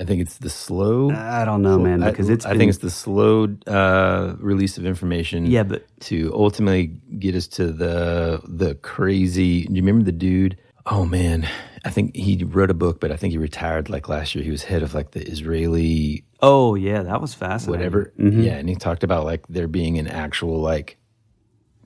[0.00, 1.10] I think it's the slow.
[1.10, 2.46] I don't know, man, I- because it's.
[2.46, 5.44] I, been- think it's the slow uh, release of information.
[5.46, 6.86] Yeah, but- to ultimately
[7.18, 9.64] get us to the the crazy.
[9.64, 10.56] Do you remember the dude?
[10.90, 11.46] Oh man,
[11.84, 14.42] I think he wrote a book, but I think he retired like last year.
[14.44, 17.78] He was head of like the Israeli Oh yeah, that was fascinating.
[17.78, 18.12] whatever.
[18.18, 18.44] Mhm.
[18.44, 20.96] Yeah, and he talked about like there being an actual like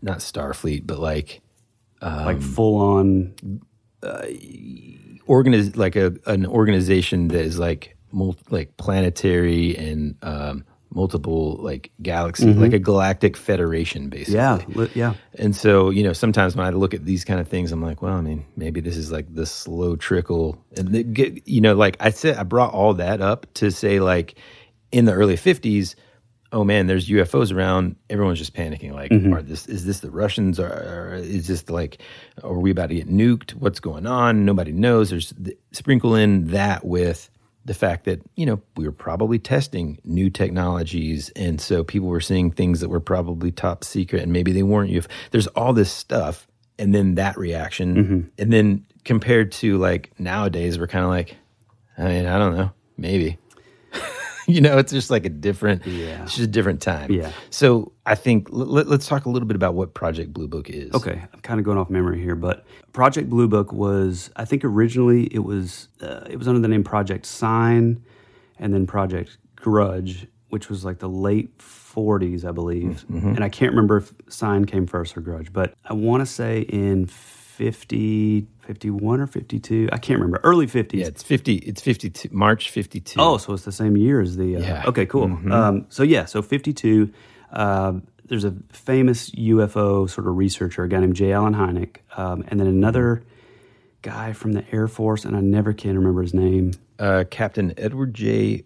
[0.02, 1.40] not Starfleet, but like
[2.00, 3.34] um, like full on.
[5.28, 11.90] organiz like a an organization that is like mul- like planetary and um, multiple like
[12.02, 12.60] galaxies, Mhm.
[12.60, 14.34] like a galactic federation, basically.
[14.34, 15.14] Yeah, yeah.
[15.38, 18.02] And so you know, sometimes when I look at these kind of things, I'm like,
[18.02, 21.74] well, I mean, maybe this is like the slow trickle, and the, get, you know,
[21.74, 24.34] like I said, I brought all that up to say like
[24.90, 25.94] in the early '50s.
[26.54, 27.96] Oh man, there's UFOs around.
[28.10, 28.92] Everyone's just panicking.
[28.92, 29.32] Like, Mhm.
[29.34, 30.60] are this is this the Russians?
[30.60, 31.96] Or, or is this like,
[32.44, 33.52] are we about to get nuked?
[33.52, 34.44] What's going on?
[34.44, 35.08] Nobody knows.
[35.08, 35.32] There's
[35.72, 37.30] sprinkle in that with
[37.64, 42.20] the fact that you know we were probably testing new technologies, and so people were
[42.20, 44.90] seeing things that were probably top secret, and maybe they weren't.
[44.90, 45.08] UFO.
[45.30, 46.46] There's all this stuff,
[46.78, 48.30] and then that reaction, Mhm.
[48.42, 51.36] and then compared to like nowadays, we're kind of like,
[51.98, 53.38] I mean, I don't know, maybe.
[54.46, 56.22] you know, it's just like a different, yeah.
[56.22, 57.10] it's just a different time.
[57.10, 57.30] Yeah.
[57.50, 60.92] So I think let, let's talk a little bit about what Project Blue Book is.
[60.94, 64.64] Okay, I'm kind of going off memory here, but Project Blue Book was, I think
[64.64, 68.02] originally it was, uh, it was under the name Project Sign,
[68.58, 73.34] and then Project Grudge, which was like the late 40s, I believe, Mhm.
[73.36, 76.60] and I can't remember if Sign came first or Grudge, but I want to say
[76.62, 77.06] in
[77.56, 80.92] 50, 51 or 52, I can't remember, early 50s.
[80.94, 83.20] Yeah, it's 50, it's 52, March 52.
[83.20, 84.56] Oh, so it's the same year as the.
[84.56, 84.84] Uh, Yeah.
[84.86, 85.28] Okay, cool.
[85.28, 85.52] Mhm.
[85.52, 87.10] Um, so yeah, so fifty-two.
[87.52, 91.32] Uh, there's a famous UFO sort of researcher, a guy named J.
[91.32, 93.22] Allen Hynek, um, and then another
[94.00, 96.72] guy from the Air Force, and I never can remember his name.
[96.98, 98.64] Uh, Captain Edward J.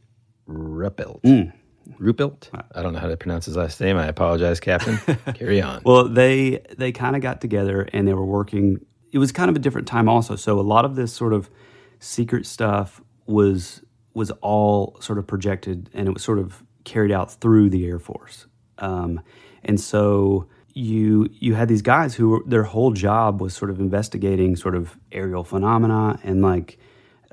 [0.48, 1.22] Ruppelt.
[1.22, 1.52] Mm.
[1.98, 2.48] Ruppelt?
[2.74, 3.96] I don't know how to pronounce his last name.
[3.96, 4.98] I apologize, Captain.
[5.34, 5.82] Carry on.
[5.84, 8.80] Well, they they kind of got together and they were working.
[9.12, 10.36] It was kind of a different time, also.
[10.36, 11.50] So a lot of this sort of
[11.98, 13.82] secret stuff was
[14.14, 17.98] was all sort of projected, and it was sort of carried out through the Air
[17.98, 18.46] Force.
[18.78, 19.20] Um,
[19.64, 23.80] and so you you had these guys who were, their whole job was sort of
[23.80, 26.78] investigating sort of aerial phenomena and like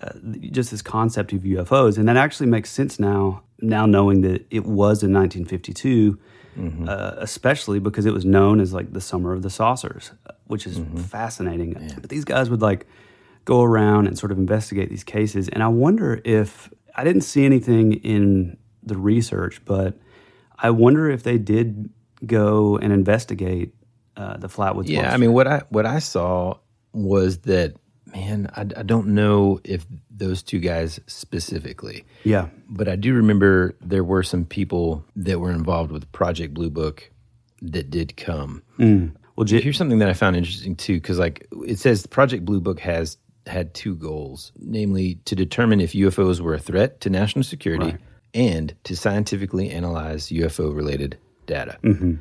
[0.04, 0.12] uh,
[0.52, 3.44] just this concept of UFOs, and that actually makes sense now.
[3.62, 6.20] Now knowing that it was in 1952,
[6.88, 10.12] uh, especially because it was known as like the summer of the saucers,
[10.48, 11.74] which is fascinating.
[12.02, 12.86] But these guys would like
[13.46, 17.46] go around and sort of investigate these cases, and I wonder if I didn't see
[17.46, 19.98] anything in the research, but
[20.60, 21.90] I wonder if they did
[22.26, 23.74] go and investigate
[24.18, 24.88] uh, the Flatwoods.
[24.90, 25.14] Yeah.
[25.14, 26.58] I mean, what I what I saw
[26.92, 27.76] was that
[28.14, 32.06] man, I, I don't know if those two guys specifically.
[32.24, 32.50] Yeah.
[32.70, 37.10] but I do remember there were some people that were involved with Project Blue Book
[37.62, 38.62] that did come.
[38.80, 39.14] Mm.
[39.36, 42.62] Well, J- here's something that I found interesting too, because like it says, Project Blue
[42.62, 47.44] Book has had two goals, namely to determine if UFOs were a threat to national
[47.44, 48.00] security Right.
[48.34, 51.78] and to scientifically analyze UFO related data.
[51.84, 52.16] Mm-hmm.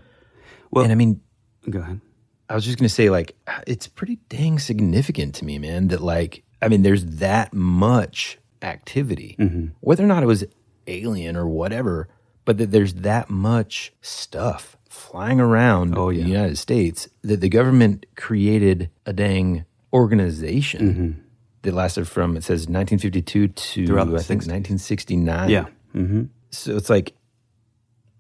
[0.70, 1.20] Well, and I mean,
[1.68, 2.00] go ahead.
[2.48, 3.34] I was just going to say, like,
[3.66, 9.36] it's pretty dang significant to me, man, that, like, I mean, there's that much activity,
[9.38, 9.66] Mm-hmm.
[9.80, 10.44] whether or not it was
[10.86, 12.08] alien or whatever,
[12.44, 16.18] but that there's that much stuff flying around Oh, the.
[16.20, 21.20] United States that the government created a dang organization Mm-hmm.
[21.62, 25.48] that lasted from, it says 1952 to, Throughout I think, 1969.
[25.48, 25.66] Yeah.
[25.94, 26.24] Mm-hmm.
[26.50, 27.14] So it's like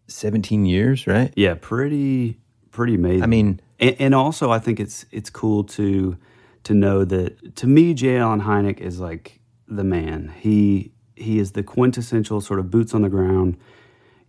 [0.08, 1.32] 17 years, right?
[1.36, 2.38] Yeah, pretty
[2.70, 3.22] pretty amazing.
[3.22, 6.16] I mean, and, and also I think it's it's cool to
[6.64, 8.16] to know that to me, J.
[8.16, 10.32] Allen Hynek is like the man.
[10.38, 13.58] He he is the quintessential sort of boots on the ground,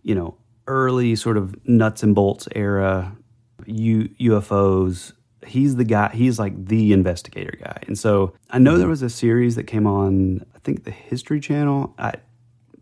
[0.02, 0.36] you know,
[0.66, 3.16] early sort of nuts and bolts era
[3.66, 5.12] U, UFOs.
[5.46, 6.10] He's the guy.
[6.12, 7.78] He's like the investigator guy.
[7.86, 10.44] And so I know there was a series that came on.
[10.54, 11.94] I think the History Channel.
[11.98, 12.14] I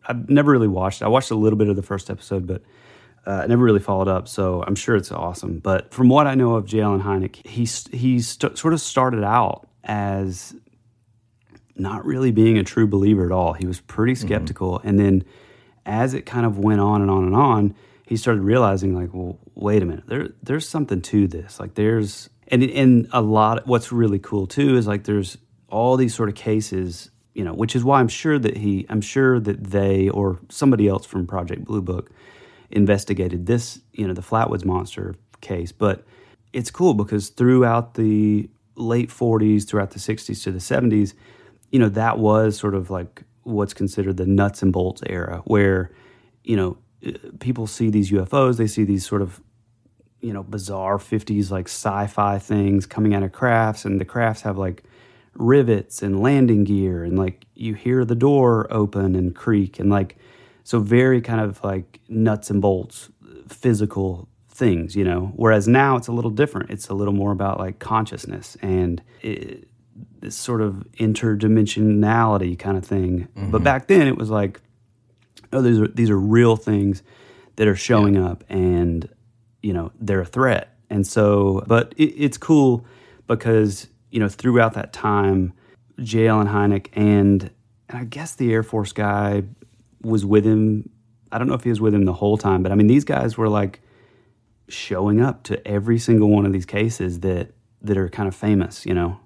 [0.07, 1.03] I've never really watched.
[1.03, 2.63] I watched a little bit of the first episode, but
[3.27, 4.29] uh, I never really followed up.
[4.29, 5.59] So I'm sure it's awesome.
[5.59, 6.81] But from what I know of J.
[6.81, 7.65] Allen Hynek, he
[7.97, 10.55] he st- sort of started out as
[11.77, 13.53] not really being a true believer at all.
[13.53, 15.25] He was pretty skeptical, and then
[15.87, 17.75] as it kind of went on and on and on,
[18.07, 21.61] he started realizing like, well, wait a minute, there there's something to this.
[21.61, 23.67] Like there's and and a lot.
[23.67, 27.75] What's really cool too is like there's all these sort of cases, you know, which
[27.75, 31.65] is why I'm sure that he, I'm sure that they or somebody else from Project
[31.65, 32.11] Blue Book
[32.73, 35.73] investigated this, you know, the Flatwoods monster case.
[35.73, 36.05] But
[36.53, 41.15] it's cool because throughout the late 40s, throughout the 60s to the 70s,
[41.71, 45.91] you know, that was sort of like what's considered the nuts and bolts era where,
[46.45, 46.79] you know,
[47.41, 49.41] people see these UFOs, they see these sort of,
[50.21, 54.43] you know, bizarre 50s like sci fi things coming out of crafts, and the crafts
[54.43, 54.85] have like
[55.35, 60.17] rivets and landing gear, and like you hear the door open and creak, and like,
[60.65, 63.11] so very kind of like nuts and bolts
[63.49, 65.33] physical things, you know.
[65.37, 66.71] Whereas now it's a little different.
[66.71, 69.69] It's a little more about like consciousness and it,
[70.21, 73.29] this sort of interdimensionality kind of thing.
[73.35, 73.65] But mm-hmm.
[73.65, 74.61] back then it was like,
[75.53, 77.03] oh, these are these are real things
[77.57, 79.09] that are showing up, and
[79.63, 80.77] you know they're a threat.
[80.89, 82.87] And so, but it, it's cool
[83.27, 85.53] because you know throughout that time,
[86.01, 86.29] J.
[86.29, 87.51] Allen Hynek and
[87.89, 89.43] and I guess the Air Force guy
[90.03, 90.89] was with him.
[91.31, 93.05] I don't know if he was with him the whole time, but I mean these
[93.05, 93.81] guys were like
[94.69, 98.87] showing up to every single one of these cases that that are kind of famous,
[98.87, 99.19] you know,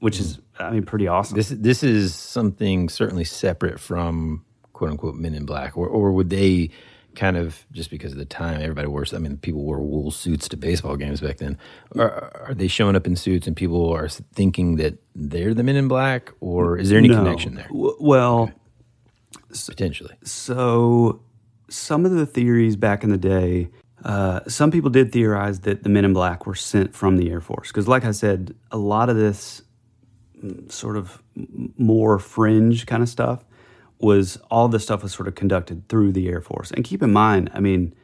[0.00, 1.36] which is I mean pretty awesome.
[1.36, 6.30] This this is something certainly separate from quote unquote Men in Black, or or would
[6.30, 6.70] they
[7.14, 9.04] kind of just because of the time everybody wore?
[9.12, 11.58] I mean, people wore wool suits to baseball games back then.
[11.96, 15.76] Are, are they showing up in suits and people are thinking that they're the Men
[15.76, 17.16] in Black, or is there any No.
[17.22, 17.68] connection there?
[17.68, 18.50] W- well,
[19.66, 20.14] Potentially.
[20.24, 21.22] So,
[21.68, 23.68] some of the theories back in the day,
[24.04, 27.40] uh, some people did theorize that the Men in Black were sent from the Air
[27.40, 27.68] Force.
[27.68, 29.62] Because, like I said, a lot of this
[30.42, 31.22] mm, sort of
[31.78, 33.44] more fringe kind of stuff
[33.98, 36.70] was all this stuff was sort of conducted through the Air Force.
[36.72, 37.94] And keep in mind, I mean,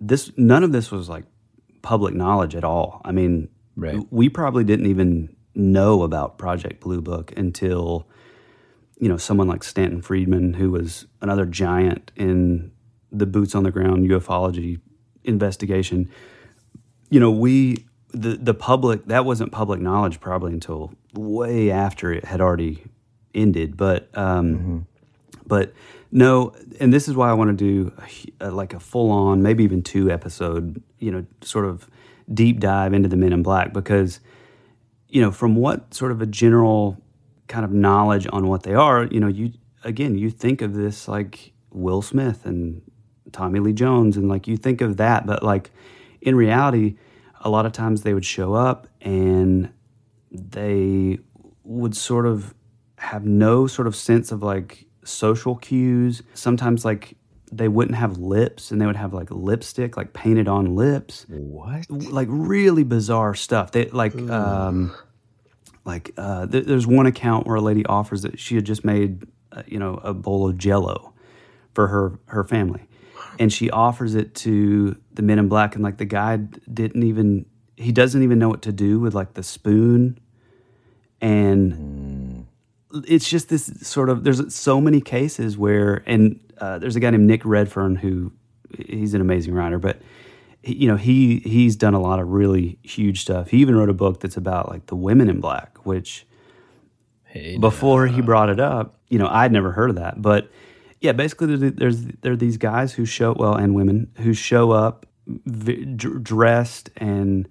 [0.00, 1.24] this none of this was like
[1.82, 3.00] public knowledge at all.
[3.04, 4.00] I mean, Right.
[4.10, 8.08] we probably didn't even know about Project Blue Book until
[8.98, 12.72] you know someone like Stanton Friedman, who was another giant in
[13.12, 14.80] the boots on the ground ufology
[15.24, 16.10] investigation.
[17.10, 22.24] You know, we the the public that wasn't public knowledge probably until way after it
[22.24, 22.84] had already
[23.34, 23.76] ended.
[23.76, 24.86] But um,
[25.46, 25.72] but
[26.10, 27.92] no, and this is why I want to do
[28.40, 31.88] a, like a full on, maybe even two episode, you know, sort of
[32.32, 34.20] deep dive into the Men in Black because
[35.08, 37.00] you know, from what sort of a general
[37.48, 39.52] kind of knowledge on what they are, you know, you
[39.84, 42.82] again, you think of this like Will Smith and
[43.32, 45.70] Tommy Lee Jones, and like you think of that, but like
[46.20, 46.96] in reality,
[47.40, 49.70] a lot of times they would show up and
[50.30, 51.18] they
[51.64, 52.54] would sort of
[52.98, 56.22] have no sort of sense of like social cues.
[56.34, 57.16] Sometimes like
[57.52, 61.26] they wouldn't have lips and they would have like lipstick like painted on lips.
[61.28, 61.88] What?
[61.90, 63.72] Like really bizarre stuff.
[63.72, 64.94] They like um
[65.86, 69.26] like uh th- there's one account where a lady offers that she had just made
[69.52, 71.14] uh, you know a bowl of jello
[71.74, 72.82] for her her family.
[73.38, 77.46] And she offers it to the men in black and like the guy didn't even
[77.76, 80.18] he doesn't even know what to do with like the spoon
[81.20, 82.46] and
[83.06, 87.10] it's just this sort of there's so many cases where and uh, there's a guy
[87.10, 88.32] named Nick Redfern who
[88.78, 90.00] he's an amazing writer but
[90.66, 93.94] you know he he's done a lot of really huge stuff he even wrote a
[93.94, 96.26] book that's about like the women in black which
[97.60, 100.50] before he brought it up you know I'd never heard of that but
[101.00, 104.70] yeah basically there's, there's there are these guys who show well and women who show
[104.70, 107.48] up v- dressed and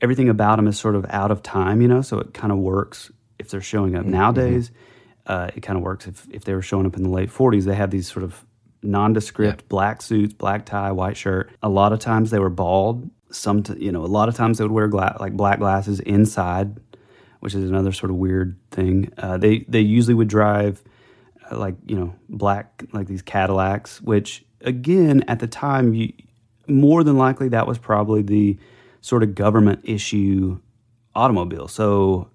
[0.00, 2.00] everything about them is sort of out of time, you know.
[2.02, 4.10] So it kind of works if they're showing up Mm-hmm.
[4.10, 4.72] nowadays.
[5.26, 7.64] Uh, it kind of works if if they were showing up in the late '40s.
[7.64, 8.44] They had these sort of
[8.82, 11.50] nondescript black suits, black tie, white shirt.
[11.62, 13.10] A lot of times they were bald.
[13.30, 16.00] Some, t- you know, a lot of times they would wear gla- like black glasses
[16.00, 16.78] inside,
[17.40, 19.12] which is another sort of weird thing.
[19.16, 20.82] Uh, they they usually would drive
[21.50, 26.12] uh, like you know black like these Cadillacs, which again at the time you
[26.68, 28.58] more than likely that was probably the
[29.00, 30.60] sort of government issue
[31.14, 31.68] automobile.
[31.68, 32.30] So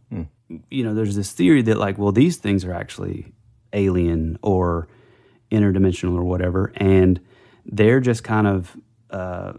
[0.70, 3.34] you know there's this theory that like well these things are actually
[3.74, 4.88] alien or
[5.52, 7.20] interdimensional or whatever, and
[7.66, 8.76] they're just kind of
[9.10, 9.54] uh,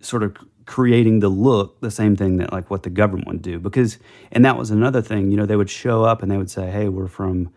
[0.00, 3.58] sort of creating the look the same thing that like what the government would do.
[3.58, 3.98] Because
[4.30, 6.70] and that was another thing you know they would show up and they would say
[6.70, 7.50] hey we're from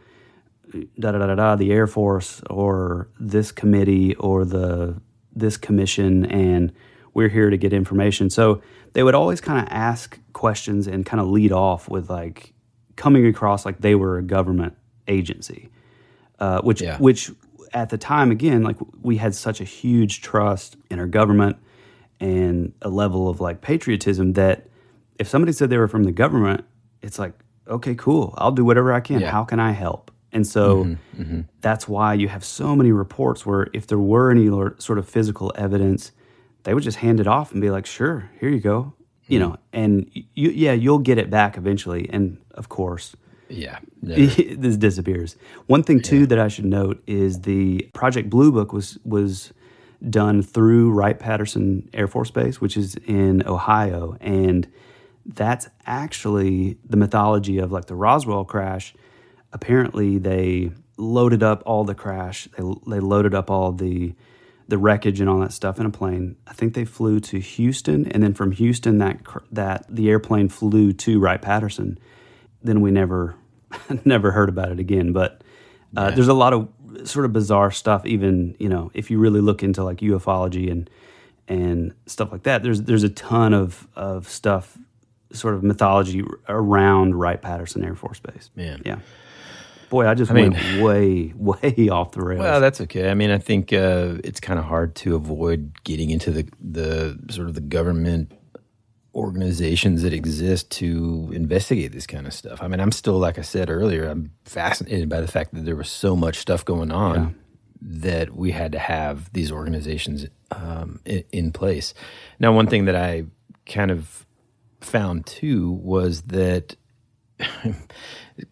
[0.97, 4.99] da da da da da the air force or this committee or the
[5.33, 6.71] this commission and
[7.13, 8.29] we're here to get information.
[8.29, 8.61] So
[8.93, 12.53] they would always kind of ask questions and kind of lead off with like
[12.95, 15.69] coming across like they were a government agency
[16.41, 17.31] uh, which which
[17.73, 21.55] at the time again like we had such a huge trust in our government
[22.19, 24.67] and a level of like patriotism that
[25.19, 26.65] if somebody said they were from the government
[27.01, 27.33] it's like
[27.67, 28.33] okay cool.
[28.37, 29.21] I'll do whatever i can.
[29.21, 29.31] Yeah.
[29.31, 30.11] how can i help?
[30.33, 31.45] And so Mhm, mhm.
[31.61, 34.47] that's why you have so many reports where if there were any
[34.79, 36.11] sort of physical evidence
[36.63, 38.93] they would just hand it off and be like sure here you go.
[39.27, 40.09] You know and
[40.41, 42.09] you, yeah you'll get it back eventually.
[42.15, 43.15] And of course
[43.51, 45.35] Yeah, this disappears.
[45.67, 49.53] One thing too that I should note is the Project Blue Book was was
[50.09, 54.67] done through Wright Patterson Air Force Base, which is in Ohio, and
[55.25, 58.93] that's actually the mythology of like the Roswell crash.
[59.53, 62.47] Apparently, they loaded up all the crash.
[62.57, 64.15] They they loaded up all the
[64.67, 66.37] the wreckage and all that stuff in a plane.
[66.47, 69.19] I think they flew to Houston, and then from Houston, that
[69.51, 71.99] that the airplane flew to Wright Patterson.
[72.63, 73.35] Then we never
[74.05, 75.13] never heard about it again.
[75.13, 75.43] But
[75.95, 76.69] uh, there's a lot of
[77.03, 78.05] sort of bizarre stuff.
[78.05, 80.89] Even you know, if you really look into like ufology and
[81.47, 84.77] and stuff like that, there's there's a ton of of stuff,
[85.31, 88.49] sort of mythology around Wright Patterson Air Force Base.
[88.55, 88.81] Man.
[88.85, 88.99] yeah.
[89.89, 92.39] Boy, I just I mean- went way, way off the rails.
[92.39, 93.09] Well, that's okay.
[93.11, 97.19] I mean, I think uh, it's kind of hard to avoid getting into the the
[97.29, 98.31] sort of the government
[99.13, 102.63] organizations that exist to investigate this kind of stuff.
[102.63, 105.75] I mean, I'm still, like I said earlier, I'm fascinated by the fact that there
[105.75, 107.35] was so much stuff going on
[107.81, 111.93] that we had to have these organizations um, in, in place.
[112.39, 113.25] Now, one thing that I
[113.65, 114.25] kind of
[114.79, 116.75] found too was that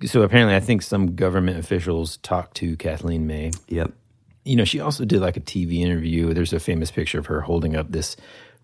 [0.05, 3.51] so apparently I think some government officials talked to Kathleen May.
[3.68, 3.93] Yep.
[4.45, 6.34] You know, she also did like a TV interview.
[6.34, 8.16] There's a famous picture of her holding up this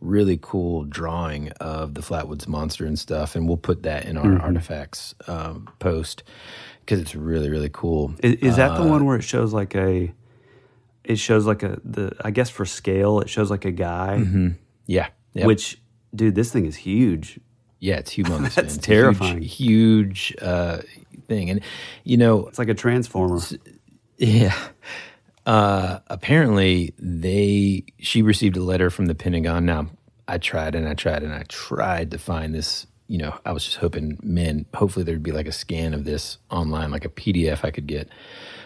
[0.06, 4.26] really cool drawing of the Flatwoods monster and stuff, and we'll put that in our
[4.26, 4.42] Mhm.
[4.44, 6.24] artifacts um, post
[6.82, 8.14] because it's really really cool.
[8.24, 10.12] Is, is that the Uh, one where it shows like a?
[11.04, 14.18] It shows like a the I guess for scale it shows like a guy.
[14.22, 14.56] Mhm.
[14.88, 15.08] Yeah.
[15.34, 15.46] Yep.
[15.48, 15.82] Which,
[16.16, 17.40] dude, this thing is huge.
[17.80, 18.54] Yeah, it's humongous.
[18.56, 19.42] That's It's a huge- terrifying.
[19.42, 20.78] Huge, uh,
[21.28, 21.60] thing, and
[22.04, 23.40] you know, it's like a transformer.
[24.18, 24.56] Yeah.
[25.46, 29.66] Uh, apparently, they she received a letter from the Pentagon.
[29.66, 29.88] Now,
[30.28, 32.88] I tried and I tried and I tried to find this.
[33.08, 36.40] You know, I was just hoping, man, hopefully there'd be like a scan of this
[36.50, 38.10] online, like a PDF I could get.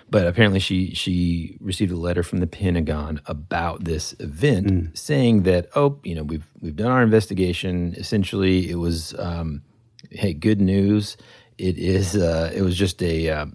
[0.10, 5.70] But apparently, she she received a letter from the Pentagon about this event, saying that,
[5.76, 7.94] oh, you know, we've we've done our investigation.
[7.98, 9.62] Essentially, it was, um,
[10.10, 11.18] hey, good news.
[11.58, 12.16] It is.
[12.16, 13.30] Uh, it was just a.
[13.30, 13.46] Uh,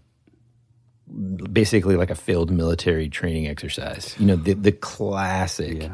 [1.52, 4.14] basically like a failed military training exercise.
[4.18, 5.90] You know, the the classic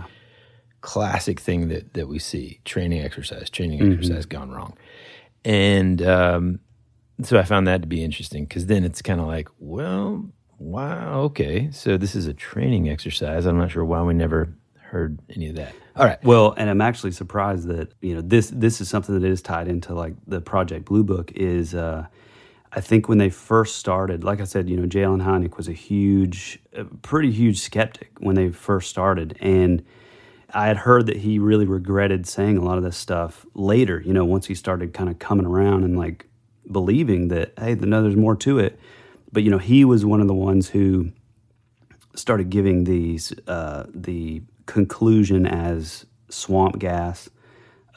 [0.81, 3.93] classic thing that that we see, training exercise, training Mhm.
[3.93, 4.77] exercise gone wrong.
[5.45, 6.61] And um
[7.23, 10.25] so I found that to be interesting cuz then it's kind of like, well,
[10.59, 11.68] wow, okay.
[11.71, 13.45] So this is a training exercise.
[13.47, 14.49] I'm not sure why we never
[14.91, 15.75] heard any of that.
[15.97, 16.23] All right.
[16.25, 19.68] Well, and I'm actually surprised that you know this this is something that is tied
[19.68, 21.75] into like the Project Blue Book is.
[21.75, 22.07] uh
[22.73, 25.03] I think when they first started, like I said, you know, J.
[25.03, 29.85] Allen Hynek was a huge, a pretty huge skeptic when they first started, and
[30.53, 34.01] I had heard that he really regretted saying a lot of this stuff later.
[34.05, 36.27] You know, once he started kind of coming around and like
[36.71, 38.79] believing that hey, no, there's more to it.
[39.33, 41.12] But you know, he was one of the ones who
[42.14, 47.29] started giving these uh, the conclusion as swamp gas,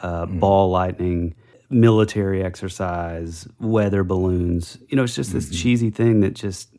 [0.02, 1.36] uh, ball lightning,
[1.74, 4.78] military exercise, weather balloons.
[4.88, 6.70] You know, it's just this cheesy thing that just.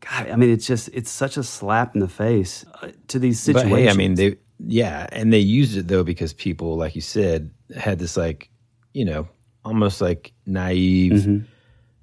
[0.00, 3.40] God, I mean, it's just it's such a slap in the face uh, to these
[3.40, 3.70] situations.
[3.72, 7.00] But hey, I mean, they yeah, and they used it though because people, like you
[7.00, 8.50] said, had this like,
[8.92, 9.28] you know,
[9.64, 11.44] almost like naive Mhm.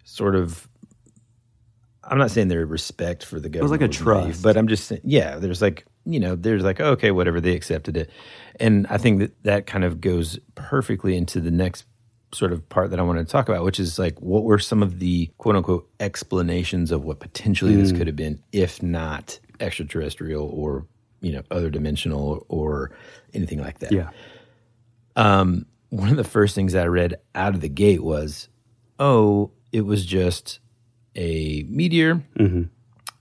[0.03, 0.67] sort of.
[2.03, 3.63] I'm not saying their respect for the government.
[3.63, 4.43] was like a naive, trust.
[4.43, 7.95] but I'm just saying, yeah, there's like, you know, there's like, okay, whatever, they accepted
[7.95, 8.09] it,
[8.59, 11.85] and I think that that kind of goes perfectly into the next
[12.33, 14.81] sort of part that I wanted to talk about, which is like, what were some
[14.81, 17.97] of the quote unquote explanations of what potentially this Mm.
[17.97, 20.85] could have been, if not extraterrestrial or
[21.21, 22.91] you know other dimensional or
[23.33, 23.91] anything like that.
[23.91, 24.09] Yeah.
[25.15, 28.47] Um, one of the first things I read out of the gate was,
[28.97, 30.59] oh, it was just
[31.15, 32.69] a meteor Mhm.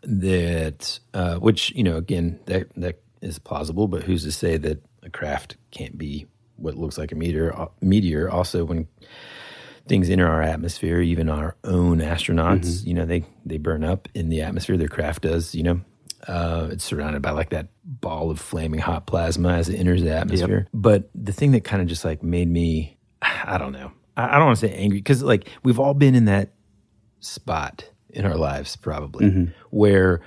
[0.02, 4.82] that, uh, which you know, again, that that is plausible, but who's to say that
[5.02, 6.26] a craft can't be
[6.61, 7.52] what looks like a meteor?
[7.58, 8.30] uh, Meteor.
[8.30, 8.86] Also, when
[9.86, 14.28] things enter our atmosphere, even our own astronauts, you know, they they burn up in
[14.28, 14.76] the atmosphere.
[14.76, 15.80] Their craft does, you know.
[16.28, 20.12] Uh, it's surrounded by like that ball of flaming hot plasma as it enters the
[20.14, 20.66] atmosphere.
[20.74, 24.38] But the thing that kind of just like made me, I don't know, I, I
[24.38, 26.52] don't want to say angry because like we've all been in that
[27.20, 29.52] spot in our lives probably Mhm.
[29.70, 30.20] where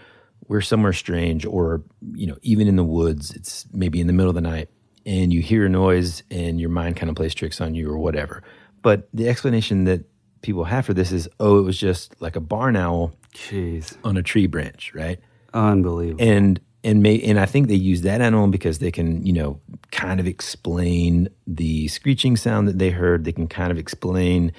[0.47, 4.29] we're somewhere strange or you know even in the woods it's maybe in the middle
[4.29, 4.69] of the night
[5.05, 7.97] and you hear a noise and your mind kind of plays tricks on you or
[7.97, 8.43] whatever
[8.81, 10.05] but the explanation that
[10.41, 13.95] people have for this is oh it was just like a barn owl Jeez.
[14.03, 15.19] on a tree branch right
[15.53, 16.23] Unbelievable.
[16.23, 19.59] and and may and I think they use that animal because they can you know
[19.91, 23.23] kind of explain the screeching sound that they heard.
[23.23, 24.51] They can kind of explain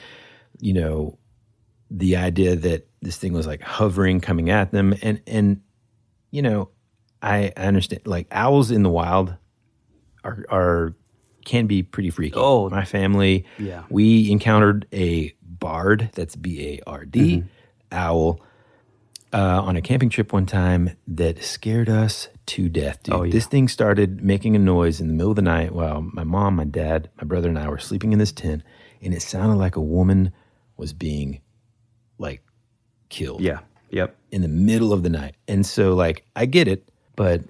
[0.61, 1.18] you know
[1.90, 5.61] the idea that this thing was like hovering coming at them and and
[6.30, 6.70] you know
[7.20, 9.34] I, I understand like owls in the wild
[10.24, 10.94] are are
[11.44, 12.34] can be pretty freaky.
[12.36, 12.70] Oh.
[12.70, 13.84] my family Yeah.
[13.90, 17.46] we encountered a bard that's B A R D Mm-hmm.
[17.92, 18.40] owl
[19.32, 23.14] uh, on a camping trip one time that scared us to death, dude.
[23.14, 23.32] Oh, yeah.
[23.32, 26.54] This thing started making a noise in the middle of the night while my mom,
[26.56, 28.62] my dad, my brother, and I were sleeping in this tent,
[29.02, 30.32] and it sounded like a woman
[30.76, 31.40] was being
[32.16, 32.42] like
[33.08, 33.40] killed.
[33.40, 33.60] Yeah.
[33.90, 34.14] Yep.
[34.30, 35.34] In the middle of the night.
[35.48, 37.42] And so, like, I get it, but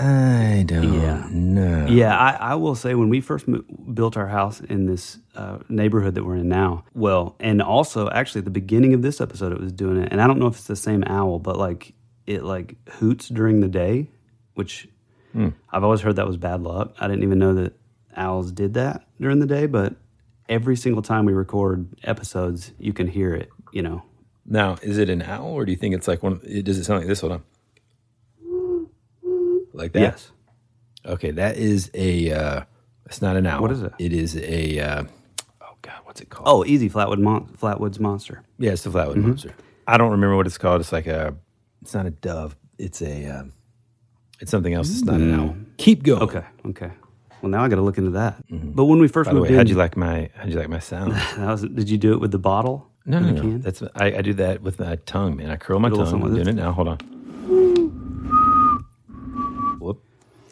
[0.00, 1.26] I don't Yeah.
[1.30, 1.86] know.
[1.88, 5.58] Yeah, I, I will say when we first mo- built our house in this uh,
[5.68, 9.52] neighborhood that we're in now, well, and also actually at the beginning of this episode,
[9.52, 11.94] it was doing it, and I don't know if it's the same owl, but like
[12.26, 14.08] it like hoots during the day,
[14.54, 14.88] which
[15.32, 15.48] Hmm.
[15.70, 16.94] I've always heard that was bad luck.
[16.98, 17.74] I didn't even know that
[18.16, 19.94] owls did that during the day, but
[20.48, 23.50] every single time we record episodes, you can hear it.
[23.72, 24.02] You know,
[24.46, 26.40] Now, is it an owl, or do you think it's like one?
[26.62, 27.20] Does it sound like this?
[27.20, 27.42] Hold on.
[29.78, 30.00] Like that?
[30.00, 30.30] Yes.
[31.06, 32.30] Okay, that is a.
[32.32, 32.62] Uh,
[33.06, 33.62] it's not an owl.
[33.62, 33.92] What is it?
[33.98, 34.78] It is a.
[34.80, 35.04] Uh,
[35.62, 36.46] oh God, what's it called?
[36.48, 38.42] oh, easy Flatwood Mon- Flatwoods Monster.
[38.58, 39.22] yeah, it's the flatwood Mhm.
[39.28, 39.54] monster.
[39.86, 40.80] I don't remember what it's called.
[40.80, 41.34] It's like a.
[41.80, 42.56] It's not a dove.
[42.76, 43.26] It's a.
[43.26, 43.52] Um,
[44.40, 44.90] it's something else.
[44.90, 45.38] It's not an Mm.
[45.38, 45.56] owl.
[45.78, 46.22] Keep going.
[46.22, 46.90] Okay, okay.
[47.40, 48.42] Well, now I got to look into that.
[48.50, 50.28] But when we first By the moved way, in, how'd you like my?
[50.34, 51.12] How'd you like my sound?
[51.36, 52.88] that was, did you do it with the bottle?
[53.06, 53.40] No, no, no.
[53.40, 53.60] can?
[53.60, 55.48] That's I, I do that with my tongue, man.
[55.50, 56.22] I curl my tongue.
[56.22, 56.54] I'm doing it.
[56.54, 56.72] now.
[56.72, 56.98] Hold on.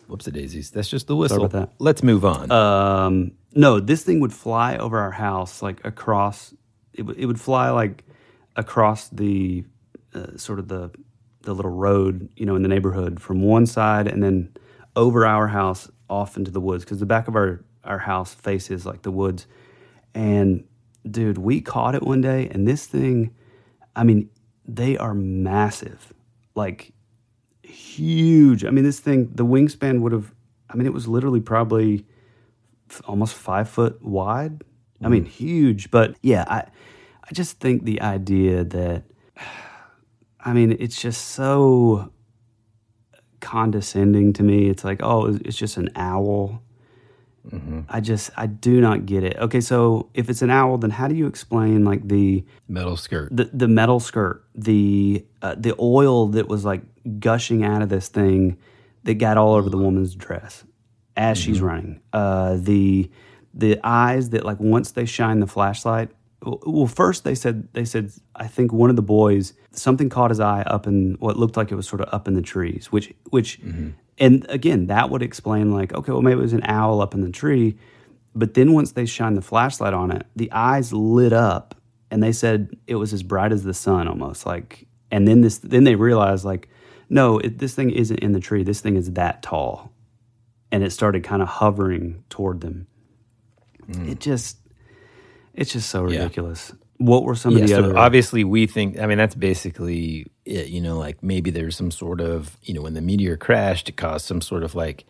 [0.09, 0.71] Whoops, a daisies.
[0.71, 1.45] That's just the whistle.
[1.45, 1.73] about that.
[1.79, 2.51] Let's move on.
[2.51, 6.55] Um, no, this thing would fly over our house, like across.
[6.93, 8.05] It, would it would fly like
[8.55, 9.65] across the
[10.15, 10.91] uh, sort of the
[11.43, 14.55] the little road, you know, in the neighborhood from one side, and then
[14.95, 18.85] over our house off into the woods because the back of our our house faces
[18.85, 19.47] like the woods.
[20.15, 20.65] And
[21.09, 23.35] dude, we caught it one day, and this thing,
[23.95, 24.31] I mean,
[24.67, 26.13] they are massive,
[26.55, 26.93] like
[27.67, 28.65] huge.
[28.65, 30.33] I mean, this thing, the wingspan would have.
[30.69, 32.07] I mean, it was literally probably
[33.07, 34.63] almost five foot wide.
[35.03, 35.29] I mean, mm.
[35.29, 35.91] huge.
[35.91, 36.65] But yeah, I,
[37.25, 39.05] I just think the idea that,
[40.41, 42.11] I mean, it's just so
[43.41, 44.69] condescending to me.
[44.69, 46.63] It's like, oh, it's just an owl.
[47.89, 49.37] I just, I do not get it.
[49.39, 53.29] Okay, so if it's an owl, then how do you explain like the Metal skirt.
[53.35, 56.83] the the metal skirt, the uh, the oil that was like
[57.21, 58.57] gushing out of this thing
[59.05, 60.65] that got all over the woman's dress
[61.17, 62.01] as she's running.
[62.13, 63.11] Uh, the
[63.55, 66.11] the eyes that like once they shine the flashlight.
[66.43, 70.41] Well, first they said they said I think one of the boys something caught his
[70.41, 73.15] eye up in what looked like it was sort of up in the trees, which
[73.31, 73.59] which
[74.19, 77.21] and again that would explain like okay well maybe it was an owl up in
[77.21, 77.77] the tree,
[78.35, 81.75] but then once they shined the flashlight on it, the eyes lit up
[82.11, 85.59] and they said it was as bright as the sun almost like and then this
[85.59, 86.69] then they realized like
[87.09, 88.63] no it, this thing isn't in the tree.
[88.63, 89.93] This thing is that tall.
[90.73, 92.89] And it started kind of hovering toward them.
[93.87, 94.09] Hmm.
[94.09, 94.59] It just
[95.55, 96.69] it's just so Yeah.
[96.99, 100.27] What were some of Yeah, the so other obviously we think i mean that's basically
[100.45, 103.89] it you know like maybe there's some sort of you know when the meteor crashed
[103.89, 105.05] it caused some sort of like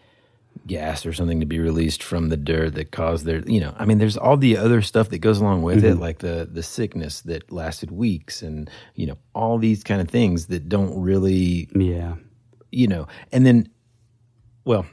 [0.67, 3.85] gas or something to be released from the dirt that caused their you know i
[3.85, 6.01] mean there's all the other stuff that goes along with it Mhm.
[6.01, 10.47] like the the sickness that lasted weeks and you know all these kind of things
[10.47, 12.15] that don't really yeah
[12.73, 13.69] you know and then
[14.65, 14.87] well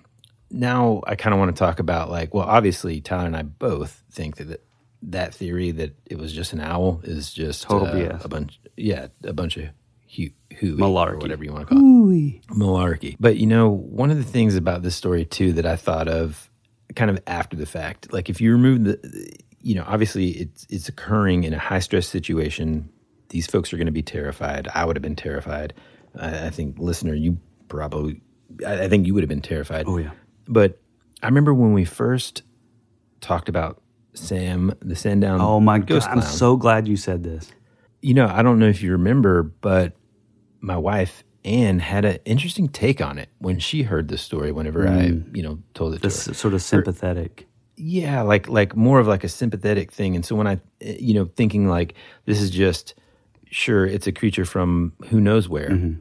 [0.51, 4.03] now i kind of want to talk about like well obviously tyler and i both
[4.11, 4.61] think that
[5.09, 8.25] that theory that it was just an owl is just Total uh, BS.
[8.25, 9.65] a bunch yeah a bunch of
[10.15, 11.13] hu- hooey Malarkey.
[11.13, 13.15] or whatever you want to call it malarkey.
[13.19, 16.49] But you know, one of the things about this story too that I thought of
[16.95, 20.87] kind of after the fact, like if you remove the, you know, obviously it's it's
[20.89, 22.89] occurring in a high stress situation.
[23.29, 24.67] These folks are going to be terrified.
[24.75, 25.73] I would have been terrified.
[26.19, 28.21] I, I think, listener, you probably,
[28.65, 29.85] I, I think you would have been terrified.
[29.87, 30.11] Oh yeah.
[30.47, 30.79] But
[31.23, 32.43] I remember when we first
[33.21, 33.81] talked about
[34.13, 35.41] Sam, the Sandown.
[35.41, 36.03] Oh my god!
[36.03, 37.51] I'm so glad you said this.
[38.01, 39.93] You know, I don't know if you remember, but
[40.61, 44.51] my wife Anne had an interesting take on it when she heard the story.
[44.51, 45.35] Whenever I, Mm.
[45.35, 46.33] you know, told it to This her.
[46.33, 47.47] sort of sympathetic.
[47.75, 50.15] Yeah, like like more of like a sympathetic thing.
[50.15, 51.95] And so when I, you know, thinking like
[52.25, 52.93] this is just
[53.49, 55.69] sure it's a creature from who knows where.
[55.69, 55.99] Mm-hmm.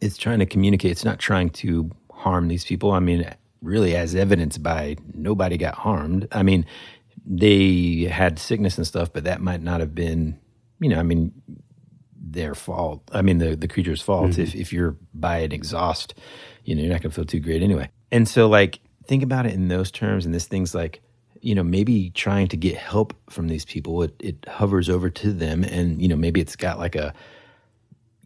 [0.00, 0.92] It's trying to communicate.
[0.92, 2.92] It's not trying to harm these people.
[2.92, 3.28] I mean,
[3.60, 6.26] really, as evidenced by nobody got harmed.
[6.32, 6.64] I mean,
[7.24, 10.38] they had sickness and stuff, but that might not have been,
[10.80, 11.32] you know, I mean,
[12.22, 13.02] their fault.
[13.12, 14.30] I mean, the the creature's fault.
[14.32, 14.38] Mhm.
[14.38, 16.14] If if you're by an exhaust,
[16.64, 17.88] you know, you're not gonna feel too great anyway.
[18.12, 20.24] And so, like, think about it in those terms.
[20.26, 21.00] And this thing's like,
[21.40, 24.02] you know, maybe trying to get help from these people.
[24.02, 27.12] It it hovers over to them, and you know, maybe it's got like a,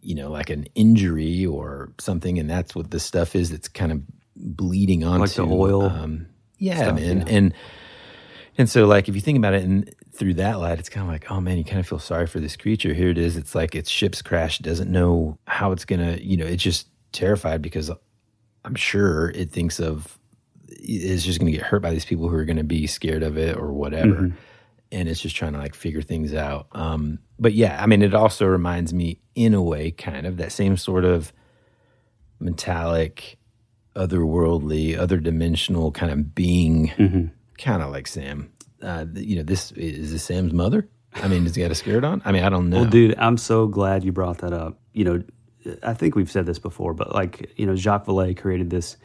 [0.01, 3.49] you know, like an injury or something, and that's what the stuff is.
[3.51, 4.01] That's kind of
[4.35, 6.27] bleeding onto Like the oil Um,
[6.59, 7.33] yeah, stuff, man, yeah.
[7.35, 7.53] and
[8.57, 11.11] and so, like, if you think about it and through that light, it's kind of
[11.11, 12.93] like, oh man, you kind of feel sorry for this creature.
[12.93, 13.35] Here it is.
[13.37, 17.61] It's like its ship's crashed, doesn't know how it's gonna, you know, it's just terrified
[17.61, 17.91] because
[18.63, 20.17] I'm sure it thinks of
[20.69, 23.57] it's just gonna get hurt by these people who are gonna be scared of it
[23.57, 24.15] or whatever.
[24.15, 24.33] Mhm.
[24.91, 26.67] And it's just trying to like figure things out.
[26.71, 30.51] Um, but yeah, I mean, it also reminds me, in a way, kind of that
[30.53, 31.33] same sort of
[32.39, 33.37] metallic,
[33.95, 37.31] otherworldly, other dimensional kind of being Mhm.
[37.57, 38.51] Kind of like Sam.
[38.81, 40.87] Uh, you know, this is this Sam's mother.
[41.15, 42.21] I mean, does he got a skirt on?
[42.25, 42.81] I mean, I don't know.
[42.81, 44.79] Well, dude, I'm so glad you brought that up.
[44.93, 45.23] You know,
[45.81, 48.97] I think we've said this before, but like, you know, Jacques Vallée created this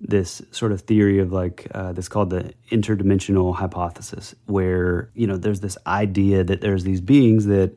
[0.00, 5.36] this sort of theory of like uh, that's called the interdimensional hypothesis, where you know
[5.36, 7.76] there's this idea that there's these beings that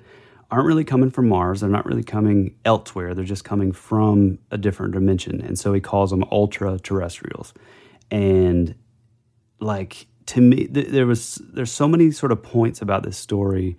[0.49, 4.57] aren't really coming from Mars, they're not really coming elsewhere, they're just coming from a
[4.57, 7.53] different dimension, and so he calls them ultra terrestrials,
[8.09, 8.75] and
[9.59, 13.77] like to me th- there was there's so many sort of points about this story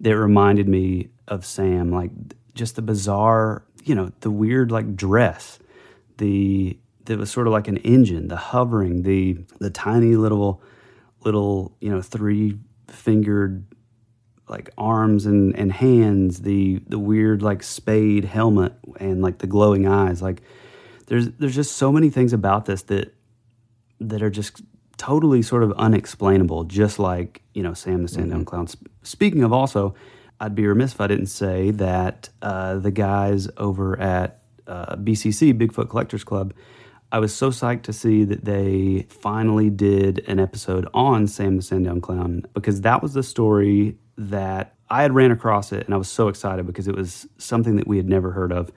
[0.00, 2.10] that reminded me of Sam like
[2.54, 5.58] just the bizarre you know the weird like dress
[6.18, 10.62] the that was sort of like an engine the hovering the the tiny little
[11.24, 12.58] little you know three
[12.88, 13.66] fingered
[14.48, 19.86] like arms and, and hands the the weird like spade helmet and like the glowing
[19.86, 20.42] eyes like
[21.06, 23.14] there's there's just so many things about this that
[24.00, 24.62] that are just
[24.96, 28.66] totally sort of unexplainable, just like, you know, Sam the Sandown Clown.
[29.02, 29.94] Speaking of also,
[30.40, 35.58] I'd be remiss if I didn't say that uh, the guys over at uh, BCC,
[35.58, 36.52] Bigfoot Collectors Club,
[37.12, 41.62] I was so psyched to see that they finally did an episode on Sam the
[41.62, 45.98] Sandown Clown because that was the story that I had ran across it and I
[45.98, 48.72] was so excited because it was something that we had never heard of.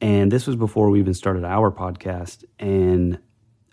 [0.00, 2.44] And this was before we even started our podcast.
[2.58, 3.18] And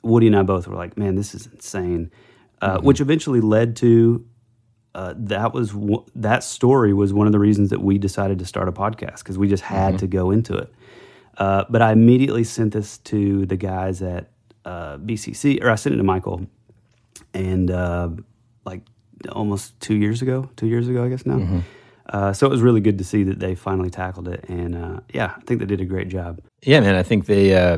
[0.04, 2.12] Woody and I both were like, man, this is insane.
[2.62, 4.26] Uh, Which eventually led to
[4.96, 8.46] uh, that was w- that story was one of the reasons that we decided to
[8.46, 10.00] start a podcast because we just had Mhm.
[10.00, 10.74] to go into it.
[11.38, 14.30] Uh, but I immediately sent this to the guys at
[14.66, 16.48] uh, BCC, or I sent it to Michael,
[17.34, 18.10] and uh,
[18.66, 18.82] like
[19.32, 21.38] almost two years ago, two years ago, I guess now.
[21.38, 21.62] Mhm.
[22.08, 25.00] Uh, so it was really good to see that they finally tackled it, and uh,
[25.14, 26.42] yeah, I think they did a great job.
[26.64, 27.78] Yeah, man, I think they uh,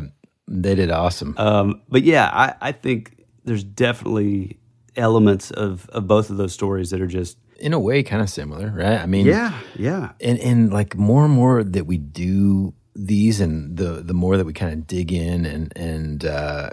[0.53, 1.33] they did awesome.
[1.37, 4.59] Um, but yeah, I, I think there's definitely
[4.95, 8.29] elements of, of both of those stories that are just in a way kind of
[8.29, 8.99] similar, right?
[8.99, 10.11] I mean, Yeah, yeah.
[10.19, 14.45] and and like more and more that we do these, and the the more that
[14.45, 16.71] we kind of dig in and and uh,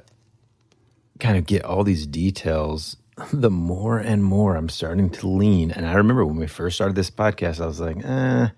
[1.20, 2.97] kind of get all these details,
[3.33, 5.70] the more and more I'm starting to lean.
[5.70, 8.49] And I remember when we first started this podcast, I was like, eh,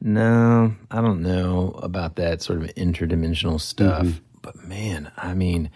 [0.00, 4.06] no, I don't know about that sort of interdimensional stuff.
[4.06, 4.20] Mhm.
[4.42, 5.70] But man, I mean,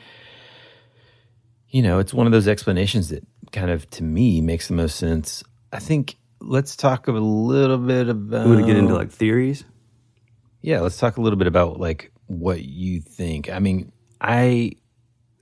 [1.69, 4.97] you know, it's one of those explanations that kind of to me makes the most
[4.97, 5.45] sense.
[5.73, 8.45] I think let's talk a little bit about.
[8.45, 9.64] You want to get into like theories?
[10.62, 13.49] Yeah, let's talk a little bit about like what you think.
[13.51, 14.73] I mean, I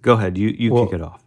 [0.05, 0.37] Go ahead.
[0.37, 1.25] You you Well, kick it off.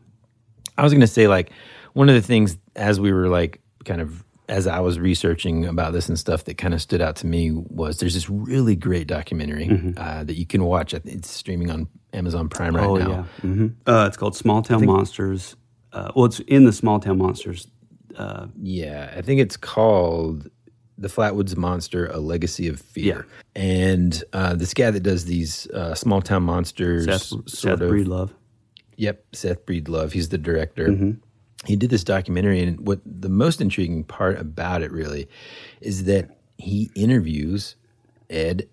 [0.77, 1.49] I was going to say, like,
[1.93, 5.93] one of the things as we were like kind of as I was researching about
[5.93, 9.07] this and stuff that kind of stood out to me was there's this really great
[9.07, 9.91] documentary Mm-hmm.
[9.97, 10.93] uh, that you can watch.
[10.93, 13.09] I think It's streaming on Amazon Prime right oh now.
[13.09, 13.23] yeah.
[13.41, 15.55] hmm Uh, it's called Small Town think- Monsters.
[15.93, 17.67] Uh, well, it's in the Small Town Monsters.
[18.17, 20.49] Uh, Yeah, I think it's called
[20.97, 23.25] The Flatwoods Monster: A Legacy of Fear.
[23.55, 23.61] Yeah.
[23.61, 27.89] And uh, this guy that does these uh, small town monsters, Seth, sort Seth of,
[27.91, 28.31] Breedlove.
[28.97, 30.11] Yep, Seth Breedlove.
[30.13, 30.87] He's the director.
[30.89, 31.11] Mm-hmm.
[31.65, 35.27] He did this documentary, and what the most intriguing part about it really
[35.81, 37.75] is that he interviews
[38.29, 38.67] Ed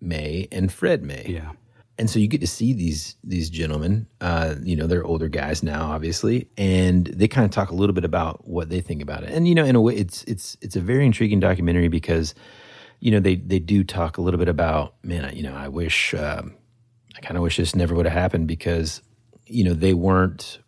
[0.00, 1.26] May and Fred May.
[1.28, 1.52] Yeah.
[1.98, 4.06] And so you get to see these these gentlemen.
[4.22, 7.92] Uh, you know, they're older guys now, obviously, and they kind of talk a little
[7.92, 9.30] bit about what they think about it.
[9.34, 12.34] And you know, in a way, it's it's it's a very intriguing documentary because
[13.00, 15.26] you know they they do talk a little bit about man.
[15.26, 16.54] I- You know, I wish um,
[17.18, 19.02] I kind of wish this never would have happened because
[19.44, 20.58] you know they weren't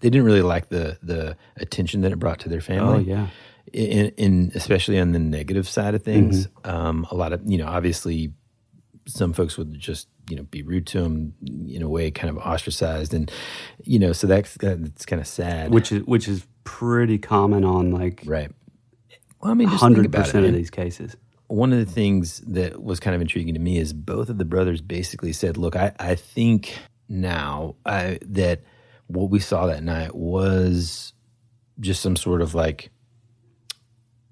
[0.00, 3.26] they didn't really like the the attention that it brought to their family Oh, yeah.
[3.72, 6.70] in, in especially on the negative side of things Mm-hmm.
[6.70, 8.32] um, a lot of you know obviously
[9.08, 11.32] some folks would just you know be rude to him
[11.68, 13.30] in a way kind of ostracized and
[13.84, 17.92] you know so that's that's kind of sad which is which is pretty common on
[17.92, 18.50] like right
[19.40, 21.14] well i mean hundred percent of these cases.
[21.46, 24.44] one of the things that was kind of intriguing to me is both of the
[24.44, 26.76] brothers basically said, "Look, I, I think
[27.08, 28.62] now I, that
[29.06, 31.12] what we saw that night was
[31.80, 32.90] just some sort of like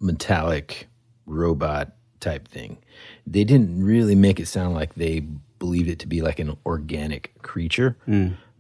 [0.00, 0.88] metallic
[1.26, 2.78] robot type thing.
[3.26, 5.20] They didn't really make it sound like they
[5.58, 7.96] believed it to be like an organic creature,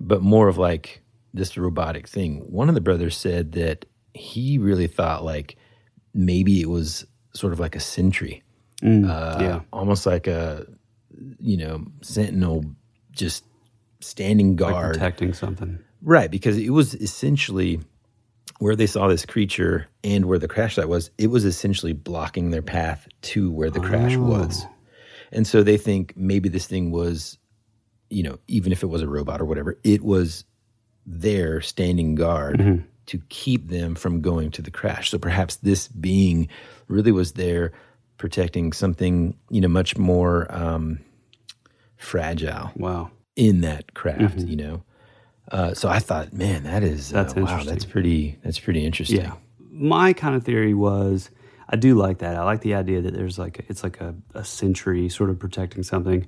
[0.00, 1.02] but more of like
[1.32, 2.38] this robotic thing.
[2.50, 5.56] One of the brothers said that he really thought like
[6.12, 8.44] maybe it was sort of like a sentry
[8.84, 9.60] uh, yeah.
[9.72, 10.66] almost like a
[11.40, 12.64] you know sentinel
[13.12, 13.44] just
[14.00, 15.78] standing Like guard protecting something.
[16.04, 17.80] Right because it was essentially
[18.60, 22.50] where they saw this creature and where the crash site was it was essentially blocking
[22.50, 24.64] their path to where the crash was.
[25.32, 27.36] And so they think maybe this thing was
[28.10, 30.44] you know even if it was a robot or whatever it was
[31.06, 35.10] there standing guard to keep them from going to the crash.
[35.10, 36.48] So perhaps this being
[36.88, 37.72] really was there
[38.18, 41.00] protecting something you know much more um,
[41.96, 43.10] fragile Wow.
[43.36, 44.82] in that craft you know
[45.52, 49.34] uh, so i thought man that is uh, wow that's pretty that's pretty interesting Yeah.
[49.76, 51.30] My kind of theory was
[51.68, 52.36] I do like that.
[52.36, 55.82] I like the idea that there's like it's like a, a century sort of protecting
[55.82, 56.26] something.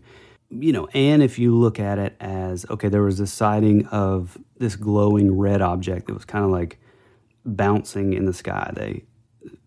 [0.51, 4.37] You know, and if you look at it as okay, there was a sighting of
[4.59, 6.81] this glowing red object that was kind of like
[7.45, 8.73] bouncing in the sky.
[8.75, 9.05] They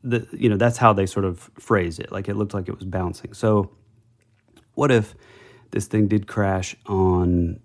[0.03, 2.11] the you know, that's how they sort of phrased it.
[2.11, 3.33] Like it looked like it was bouncing.
[3.33, 3.71] So
[4.73, 5.15] what if
[5.71, 7.59] this thing did crash on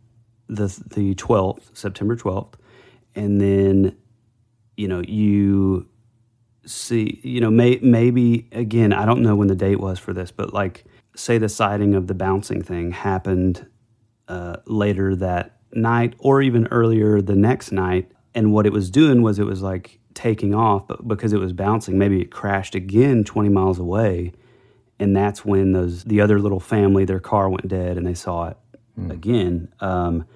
[0.48, 2.54] the the 12th, September 12th,
[3.14, 3.96] and then
[4.76, 5.88] you know you
[6.66, 10.30] see you know may, maybe again I don't know when the date was for this,
[10.30, 10.84] but like
[11.16, 13.66] say the sighting of the bouncing thing happened
[14.28, 19.22] uh, later that night or even earlier the next night, and what it was doing
[19.22, 23.24] was it was like taking off, but because it was bouncing, maybe it crashed again
[23.24, 24.32] 20 miles away
[24.98, 28.48] and that's when those the other little family their car went dead and they saw
[28.48, 28.56] it
[28.96, 29.10] Hmm.
[29.10, 30.26] again um,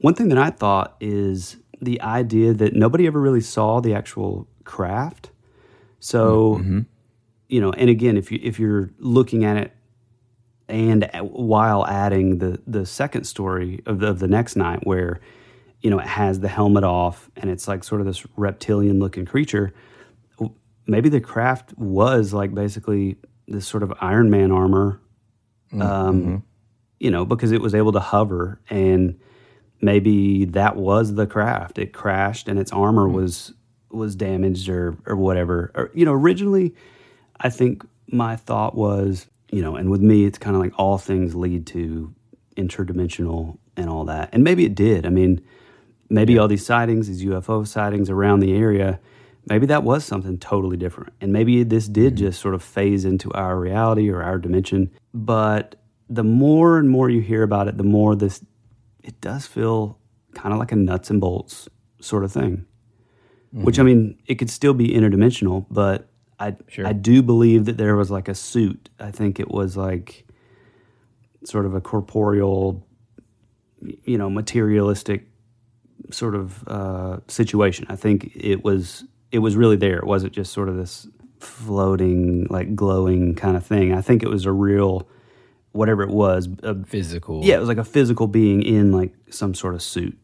[0.00, 4.46] one thing that i thought is the idea that nobody ever really saw the actual
[4.64, 5.30] craft.
[5.98, 6.80] So hmm, mm-hmm.
[7.48, 9.72] you know and again if you if you're looking at it
[10.68, 15.20] and while adding the the second story of the, of the next night where
[15.80, 19.26] you know it has the helmet off and it's like sort of this reptilian looking
[19.26, 19.72] creature
[20.86, 25.00] maybe the craft was like basically this sort of Iron Man armor,
[25.72, 26.36] mm, um, mm-hmm.
[27.02, 29.18] You know, because it was able to hover, and
[29.80, 31.76] maybe that was the craft.
[31.78, 33.16] It crashed, and its armor mm-hmm.
[33.16, 33.52] was
[33.90, 35.72] was damaged or or whatever.
[35.74, 36.76] Or you know, originally,
[37.40, 40.96] I think my thought was, you know, and with me, it's kind of like all
[40.96, 42.14] things lead to
[42.56, 45.04] interdimensional and all that, and maybe it did.
[45.04, 45.40] I mean,
[46.08, 49.00] maybe all these sightings, these UFO sightings around the area,
[49.48, 51.14] maybe that was something totally different.
[51.20, 52.26] And maybe this did mm-hmm.
[52.26, 54.92] just sort of phase into our reality or our dimension.
[55.12, 55.81] But
[56.12, 58.44] the more and more you hear about it, the more this,
[59.02, 59.98] it does feel
[60.34, 61.68] kind of like a nuts and bolts
[62.00, 62.66] sort of thing.
[63.52, 66.08] Which I mean, it could still be interdimensional, but
[66.40, 68.88] I I do believe that there was like a suit.
[68.98, 70.26] I think it was like
[71.44, 72.86] sort of a corporeal,
[74.04, 75.28] you know, materialistic
[76.10, 77.84] sort of uh, situation.
[77.90, 79.98] I think it was it was really there.
[79.98, 81.06] It wasn't just sort of this
[81.38, 83.92] floating, like glowing kind of thing.
[83.92, 85.06] I think it was a real
[85.72, 87.42] whatever it was, a physical.
[87.44, 90.16] Yeah, it was like a physical being in like some sort of suit,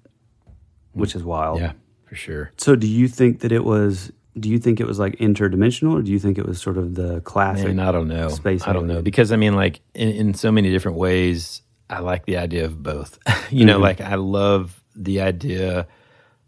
[0.93, 1.61] which is wild.
[1.61, 1.73] Yeah,
[2.07, 2.53] for sure.
[2.57, 4.13] So, do you think that it was?
[4.39, 6.95] Do you think it was like interdimensional, or do you think it was sort of
[6.95, 7.67] the classic?
[7.75, 8.29] Man, I don't know.
[8.29, 8.67] Space.
[8.67, 12.25] I don't know because I mean, like in, in so many different ways, I like
[12.27, 13.19] the idea of both.
[13.51, 13.83] you know, Mhm.
[13.83, 15.87] like I love the idea.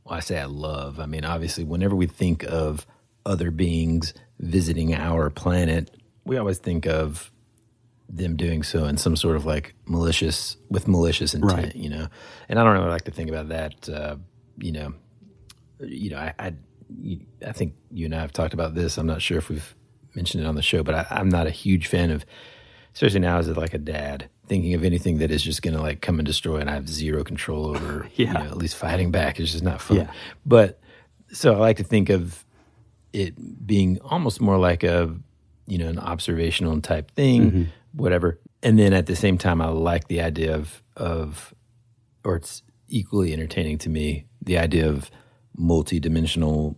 [0.05, 1.01] Well, I say I love.
[1.01, 2.87] I mean, obviously, whenever we think of
[3.27, 5.91] other beings visiting our planet,
[6.25, 7.31] we always think of
[8.13, 11.53] them doing so in some sort of like malicious with malicious intent.
[11.67, 11.77] Right.
[11.77, 12.09] You know,
[12.49, 13.89] and I don't really like to think about that.
[13.89, 14.17] Uh,
[14.59, 14.95] you know,
[15.79, 16.53] you know, I, I,
[17.47, 18.99] I think you and I have talked about this.
[18.99, 19.75] I'm not sure if we've
[20.15, 22.27] mentioned it on the show, but I, I'm not a huge fan of,
[22.95, 26.01] especially now as like a dad, thinking of anything that is just going to like
[26.03, 28.09] come and destroy, and I have zero control over.
[28.17, 28.33] You Yeah.
[28.33, 29.99] know, at least fighting back is just not fun.
[29.99, 30.11] Yeah.
[30.45, 30.81] But
[31.33, 32.45] so I like to think of
[33.13, 35.15] it being almost more like a,
[35.67, 37.67] you know, an observational type thing, Mhm.
[37.93, 38.39] Whatever.
[38.63, 41.55] And then at the same time, I like the idea of of,
[42.25, 45.11] or it's equally entertaining to me, the idea of
[45.57, 46.77] multi-dimensional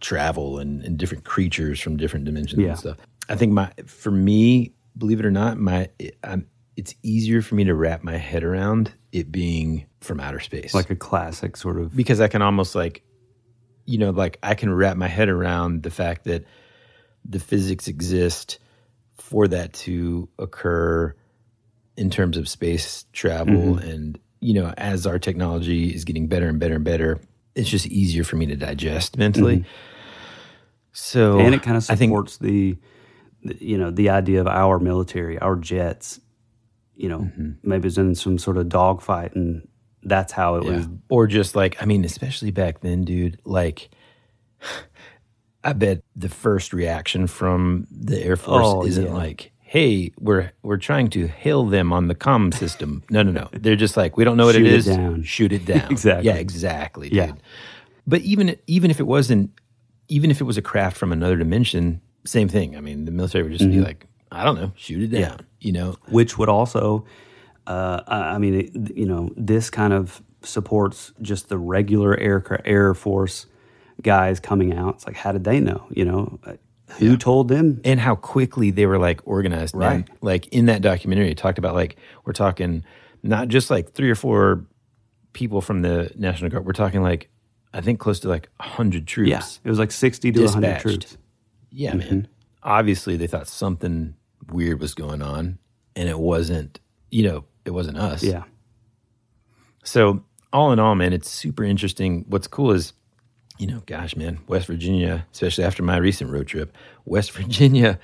[0.00, 2.70] travel and, and different creatures from different dimensions Yeah.
[2.70, 2.96] and stuff.
[3.28, 5.88] I think my for me, believe it or not, my
[6.22, 6.46] I'm,
[6.76, 10.90] it's easier for me to wrap my head around it being from outer space, like
[10.90, 11.96] a classic sort of.
[11.96, 13.02] because I can almost like,
[13.86, 16.44] you know, like I can wrap my head around the fact that
[17.24, 18.58] the physics exist
[19.18, 21.14] for that to occur
[21.96, 23.90] in terms of space travel Mhm.
[23.92, 27.18] and you know as our technology is getting better and better and better
[27.54, 29.64] it's just easier for me to digest mentally Mhm.
[30.92, 32.76] so and it kind of think supports the,
[33.42, 36.20] the, you know, the idea of our military, our jets.
[36.94, 37.50] You know, Mm-hmm.
[37.62, 39.68] maybe it's in some sort of dogfight, and
[40.02, 40.76] that's how it Yeah.
[40.78, 40.88] was.
[41.10, 43.90] Or just like, I mean, especially back then, dude, like,
[45.66, 49.12] I bet the first reaction from the Air Force Oh, isn't yeah.
[49.12, 53.02] like, hey, we're we're trying to hail them on the comm system.
[53.10, 53.48] No, no, no.
[53.52, 54.86] They're just like, we don't know what Shoot it it is.
[54.86, 55.22] down.
[55.24, 55.90] Shoot it down.
[55.90, 56.26] Exactly.
[56.26, 57.16] Yeah, exactly, dude.
[57.16, 57.32] Yeah.
[58.06, 59.50] But even even if it wasn't,
[60.08, 62.76] even if it was a craft from another dimension, same thing.
[62.76, 63.84] I mean, the military would just be Mhm.
[63.84, 65.20] like, I don't know, shoot it down.
[65.20, 65.36] Yeah.
[65.60, 67.04] You know, which would also,
[67.66, 72.40] uh, I I mean, it, you know, this kind of supports just the regular air
[72.64, 73.46] Air Force
[74.02, 74.96] guys coming out.
[74.96, 75.86] It's like, how did they know?
[75.90, 76.38] You know,
[76.98, 77.80] who told them?
[77.84, 79.74] and how quickly they were like organized.
[79.74, 80.06] Right.
[80.20, 82.84] Like in that documentary, it talked about like we're talking
[83.22, 84.64] not just like three or four
[85.32, 86.64] people from the National Guard.
[86.64, 87.28] We're talking like
[87.74, 89.28] I think close to like hundred troops.
[89.30, 91.16] Yeah, it was like sixty to hundred troops.
[91.70, 91.98] Yeah, Mhm.
[91.98, 92.28] man.
[92.62, 94.14] Obviously, they thought something
[94.50, 95.58] weird was going on,
[95.94, 96.80] and it wasn't.
[97.10, 98.22] You know, it wasn't us.
[98.22, 98.44] Yeah,
[99.84, 102.24] So all in all, man, it's super interesting.
[102.28, 102.92] What's cool is,
[103.58, 107.98] you know, gosh, man, West Virginia, especially after my recent road trip, West Virginia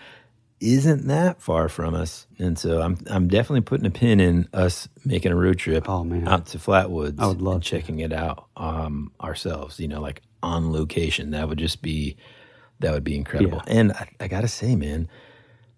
[0.61, 4.89] isn't that far from us, and so I'm I'm definitely putting a pin in us
[5.05, 5.89] making a road trip.
[5.89, 6.29] Oh, man.
[6.29, 7.19] out to Flatwoods.
[7.19, 9.81] I would love checking it out um, ourselves.
[9.81, 11.31] You know, like on location.
[11.33, 12.17] That would just be
[12.79, 13.63] that would be incredible.
[13.67, 13.73] Yeah.
[13.73, 15.09] And I, I gotta say, man,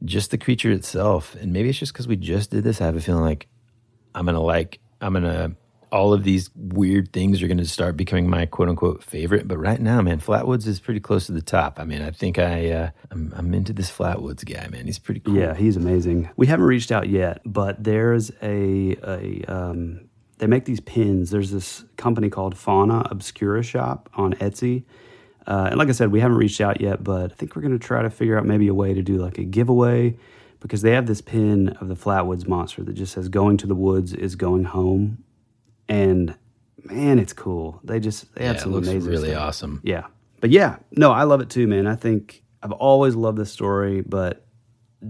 [0.04, 2.80] just the creature itself, and maybe it's just because we just did this.
[2.80, 3.46] I have a feeling like
[4.14, 5.56] I'm gonna like I'm gonna
[5.92, 9.46] all of these weird things are gonna start becoming my quote unquote favorite.
[9.48, 11.78] But right now, man, Flatwoods is pretty close to the top.
[11.78, 14.86] I mean, I think I uh, I'm, I'm into this Flatwoods guy, man.
[14.86, 15.34] He's pretty cool.
[15.34, 16.30] yeah, he's amazing.
[16.36, 20.08] We haven't reached out yet, but there's a a um,
[20.38, 21.30] they make these pins.
[21.30, 24.84] There's this company called Fauna Obscura Shop on Etsy.
[25.46, 27.78] Uh, and like I said, we haven't reached out yet, but I think we're going
[27.78, 30.16] to try to figure out maybe a way to do like a giveaway
[30.60, 33.74] because they have this pin of the Flatwoods monster that just says "Going to the
[33.74, 35.22] woods is going home,"
[35.88, 36.34] and
[36.84, 37.80] man, it's cool.
[37.84, 39.42] They just they have Yeah, it looks amazing, really stuff.
[39.42, 39.80] awesome.
[39.84, 40.06] Yeah,
[40.40, 41.86] but yeah, no, I love it too, man.
[41.86, 44.46] I think I've always loved this story, but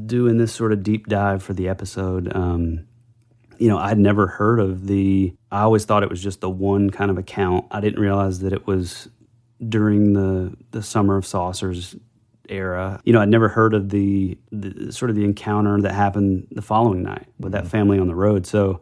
[0.07, 2.85] doing this sort of deep dive for the episode, um,
[3.59, 5.35] you know, I'd never heard of the.
[5.53, 7.67] I always thought it was just the one kind of account.
[7.71, 9.09] I didn't realize that it was
[9.69, 11.95] during the the summer of saucers
[12.49, 13.01] era.
[13.05, 16.61] You know, I'd never heard of the, the sort of the encounter that happened the
[16.61, 18.47] following night with that family on the road.
[18.47, 18.81] So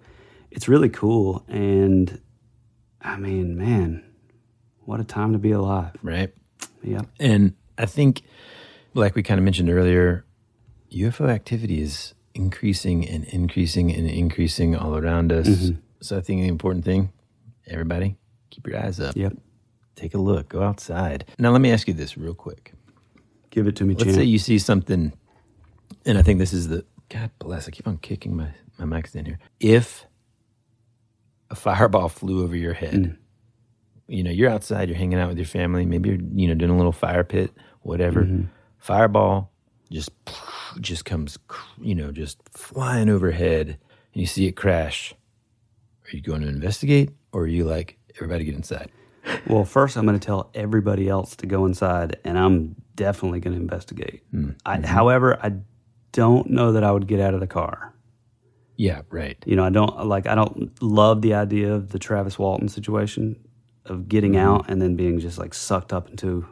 [0.53, 2.20] it's really cool, and
[3.00, 4.05] I mean, man,
[4.80, 6.32] what a time to be alive, right?
[6.82, 7.03] Yeah.
[7.18, 8.22] And I think,
[8.94, 10.24] like we kind of mentioned earlier,
[10.92, 15.48] UFO activity is increasing and increasing and increasing all around us.
[15.48, 15.78] Mhm.
[16.00, 17.11] So I think the important thing,
[17.66, 18.16] everybody,
[18.50, 19.16] keep your eyes up.
[19.16, 19.36] Yep.
[19.94, 20.48] Take a look.
[20.48, 21.24] Go outside.
[21.38, 22.72] Now, let me ask you this real quick.
[23.50, 24.16] Give it to me, Let's champ.
[24.16, 25.12] say you see something,
[26.07, 27.68] and I think this is the God bless.
[27.68, 28.48] I keep on kicking my
[28.78, 29.38] my mics in here.
[29.61, 30.07] If
[31.53, 33.16] a fireball flew over your head, Mm.
[34.09, 36.70] you know you're outside, you're hanging out with your family, maybe you're you know doing
[36.72, 38.24] a little fire pit, whatever.
[38.24, 38.48] Mhm.
[38.78, 39.53] Fireball
[39.90, 40.11] just
[40.80, 41.38] just comes,
[41.80, 43.66] you know, just flying overhead,
[44.12, 45.14] and you see it crash.
[46.07, 48.90] Are you going to investigate, or are you like everybody get inside?
[49.46, 53.55] Well, first I'm going to tell everybody else to go inside, and I'm definitely going
[53.57, 54.22] to investigate.
[54.66, 55.53] I, however, I
[56.12, 57.91] don't know that I would get out of the car.
[58.76, 59.36] Yeah, right.
[59.46, 60.26] You know, I don't like.
[60.26, 63.36] I don't love the idea of the Travis Walton situation
[63.86, 64.46] of getting mm-hmm.
[64.46, 66.46] out and then being just like sucked up into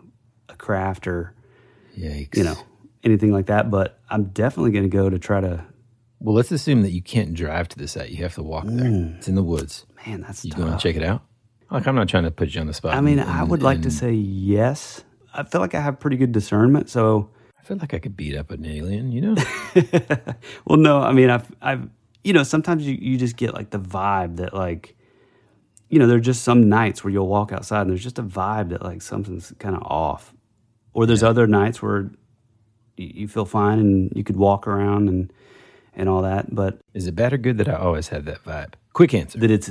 [0.48, 1.34] a craft or
[1.96, 2.36] Yikes.
[2.36, 2.56] you know
[3.04, 3.70] anything like that.
[3.70, 5.64] But I'm definitely going to go to try to.
[6.20, 8.10] Well, let's assume that you can't drive to the site.
[8.10, 8.90] You have to walk there.
[8.90, 9.16] Mm.
[9.18, 9.86] It's in the woods.
[10.06, 10.60] Man, that's You tough.
[10.60, 11.22] going to check it out?
[11.70, 12.94] Like, I'm not trying to put you on the spot.
[12.94, 15.02] I mean, and- I would like to say yes.
[15.32, 18.36] I feel like I have pretty good discernment, so I feel like I could beat
[18.36, 19.12] up an alien.
[19.12, 19.36] You know?
[20.66, 21.88] well, no, I mean, I've, I've,
[22.24, 24.96] you know, sometimes you, you just get like the vibe that like,
[25.88, 28.70] you know, there's just some nights where you'll walk outside and there's just a vibe
[28.70, 30.34] that like something's kind of off,
[30.92, 32.10] or there's other nights where
[32.96, 35.32] you, you feel fine and you could walk around and
[35.94, 38.74] and all that, but Is it bad or good that I always have that vibe?
[38.92, 39.38] Quick answer.
[39.40, 39.70] that it's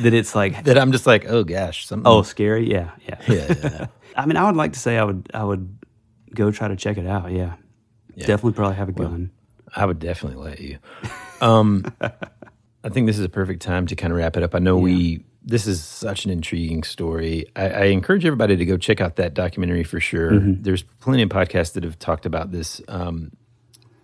[0.00, 2.06] that it's like that I'm just like, oh gosh, something.
[2.06, 3.20] oh scary, yeah, yeah.
[3.28, 3.86] yeah, yeah, yeah.
[4.16, 5.78] I mean, I would like to say I would I would
[6.34, 7.30] go try to check it out.
[7.32, 7.54] Yeah,
[8.16, 9.30] definitely probably have a gun.
[9.74, 10.78] I would definitely let you.
[11.40, 14.54] Um, I think this is a perfect time to kind of wrap it up.
[14.54, 17.46] I know we this is such an intriguing story.
[17.56, 20.32] I, I encourage everybody to go check out that documentary for sure.
[20.32, 20.62] Mm-hmm.
[20.62, 23.32] There's plenty of podcasts that have talked about this um,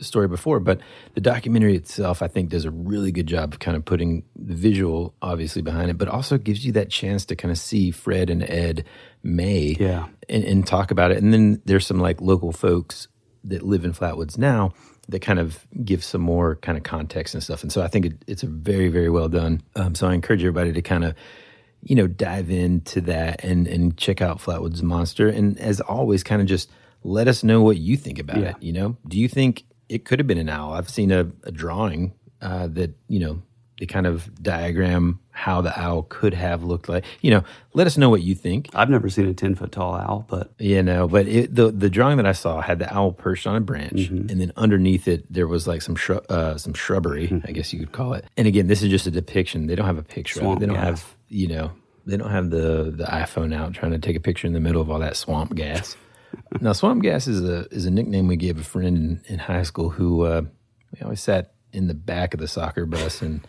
[0.00, 0.80] story before, but
[1.14, 4.54] the documentary itself, I think, does a really good job of kind of putting the
[4.54, 8.30] visual, obviously, behind it, but also gives you that chance to kind of see Fred
[8.30, 8.84] and Ed
[9.22, 10.06] May Yeah.
[10.30, 11.22] and, and talk about it.
[11.22, 13.08] And then there's some like local folks
[13.44, 14.72] that live in Flatwoods now
[15.08, 17.62] that kind of give some more kind of context and stuff.
[17.62, 19.62] And so I think it, it's a very, very well done.
[19.76, 21.14] Um, so I encourage everybody to kind of,
[21.82, 25.28] you know, dive into that and, and check out Flatwoods Monster.
[25.28, 26.70] And as always, kind of just
[27.02, 28.50] let us know what you think about Yeah.
[28.50, 28.56] it.
[28.62, 30.72] You know, do you think it could have been an owl?
[30.72, 33.42] I've seen a, a drawing uh, that, you know,
[33.80, 37.04] they kind of diagram how the owl could have looked like.
[37.20, 38.68] You know, let us know what you think.
[38.72, 41.90] I've never seen a ten foot tall owl, but You know, but it, the the
[41.90, 44.30] drawing that I saw had the owl perched on a branch, Mm-hmm.
[44.30, 47.46] and then underneath it there was like some shrub, uh, some shrubbery, Mm-hmm.
[47.48, 48.24] I guess you could call it.
[48.36, 49.66] And again, this is just a depiction.
[49.66, 50.44] They don't have a picture.
[50.44, 50.60] of it.
[50.60, 50.84] They don't gas.
[50.84, 51.72] have you know
[52.06, 54.80] they don't have the the iPhone out trying to take a picture in the middle
[54.82, 55.96] of all that swamp gas.
[56.60, 59.62] now, swamp gas is a is a nickname we gave a friend in, in high
[59.64, 60.42] school who uh,
[60.92, 63.44] we always sat in the back of the soccer bus and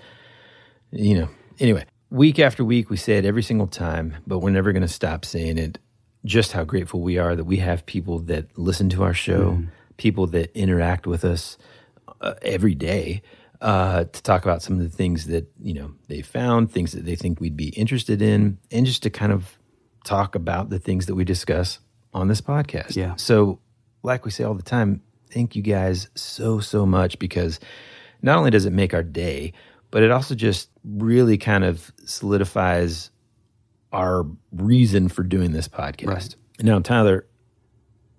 [0.96, 1.30] you know,
[1.60, 4.88] anyway, week after week, we say it every single time, but we're never going to
[4.88, 5.80] stop saying it.
[6.24, 9.62] Just how grateful we are that we have people that listen to our show,
[9.98, 11.56] people that interact with us
[12.20, 13.22] uh, every day
[13.62, 17.06] uh, to talk about some of the things that you know they found, things that
[17.06, 19.58] they think we'd be interested in, and just to kind of
[20.04, 21.80] talk about the things that we discuss
[22.14, 22.96] on this podcast.
[22.96, 23.16] Yeah.
[23.16, 23.60] So,
[24.04, 27.60] like we say all the time, thank you guys so so much because
[28.22, 29.54] not only does it make our day,
[29.92, 33.12] but it also just really kind of solidifies
[33.92, 36.08] our reason for doing this podcast.
[36.08, 36.36] Right.
[36.62, 37.26] Now, Tyler,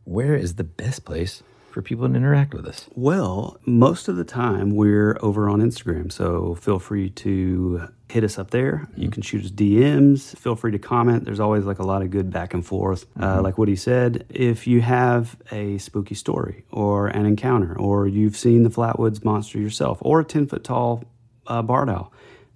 [0.04, 2.88] where is the best place for people to interact with us?
[2.94, 8.38] Well, most of the time we're over on Instagram, so feel free to hit us
[8.38, 8.88] up there.
[8.96, 10.34] You can shoot us DMs.
[10.38, 11.24] Feel free to comment.
[11.24, 13.04] There's always like a lot of good back and forth.
[13.20, 18.06] Uh, like what he said, if you have a spooky story or an encounter, or
[18.06, 21.05] you've seen the Flatwoods monster yourself, or a 10 foot tall
[21.48, 21.90] uh, barred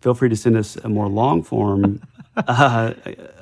[0.01, 2.03] feel free to send us a more long form
[2.37, 2.95] uh,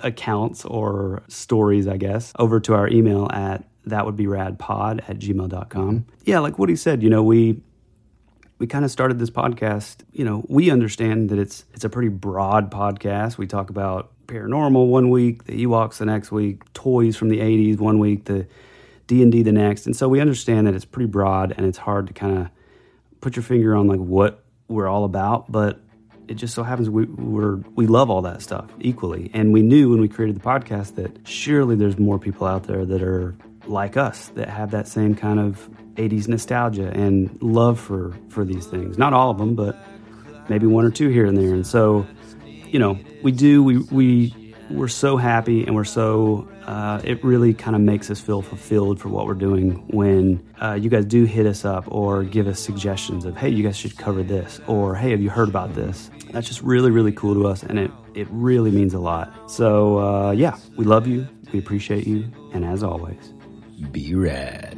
[0.02, 5.18] accounts or stories, I guess, over to our email at that would be radpod at
[5.18, 6.06] gmail.com.
[6.24, 7.60] Yeah, like what he said, you know, we
[8.58, 12.08] we kind of started this podcast, you know, we understand that it's it's a pretty
[12.08, 13.38] broad podcast.
[13.38, 17.78] We talk about paranormal one week, the Ewoks the next week, toys from the 80s
[17.78, 18.46] one week, the
[19.06, 19.86] D&D the next.
[19.86, 22.48] And so we understand that it's pretty broad and it's hard to kind of
[23.22, 25.80] put your finger on like what we're all about, but
[26.28, 29.30] it just so happens we we love all that stuff equally.
[29.32, 32.84] And we knew when we created the podcast that surely there's more people out there
[32.84, 33.34] that are
[33.66, 38.66] like us that have that same kind of 80s nostalgia and love for for these
[38.66, 38.98] things.
[38.98, 39.76] Not all of them, but
[40.48, 41.54] maybe one or two here and there.
[41.54, 42.06] And so,
[42.44, 47.54] you know, we do we we we're so happy and we're so uh, it really
[47.54, 51.24] kind of makes us feel fulfilled for what we're doing when uh, you guys do
[51.24, 54.94] hit us up or give us suggestions of hey you guys should cover this or
[54.94, 56.10] hey have you heard about this?
[56.30, 59.32] That's just really really cool to us and it it really means a lot.
[59.50, 61.26] So uh, yeah we love you.
[61.52, 62.30] We appreciate you.
[62.52, 63.32] And as always
[63.92, 64.74] Be rad.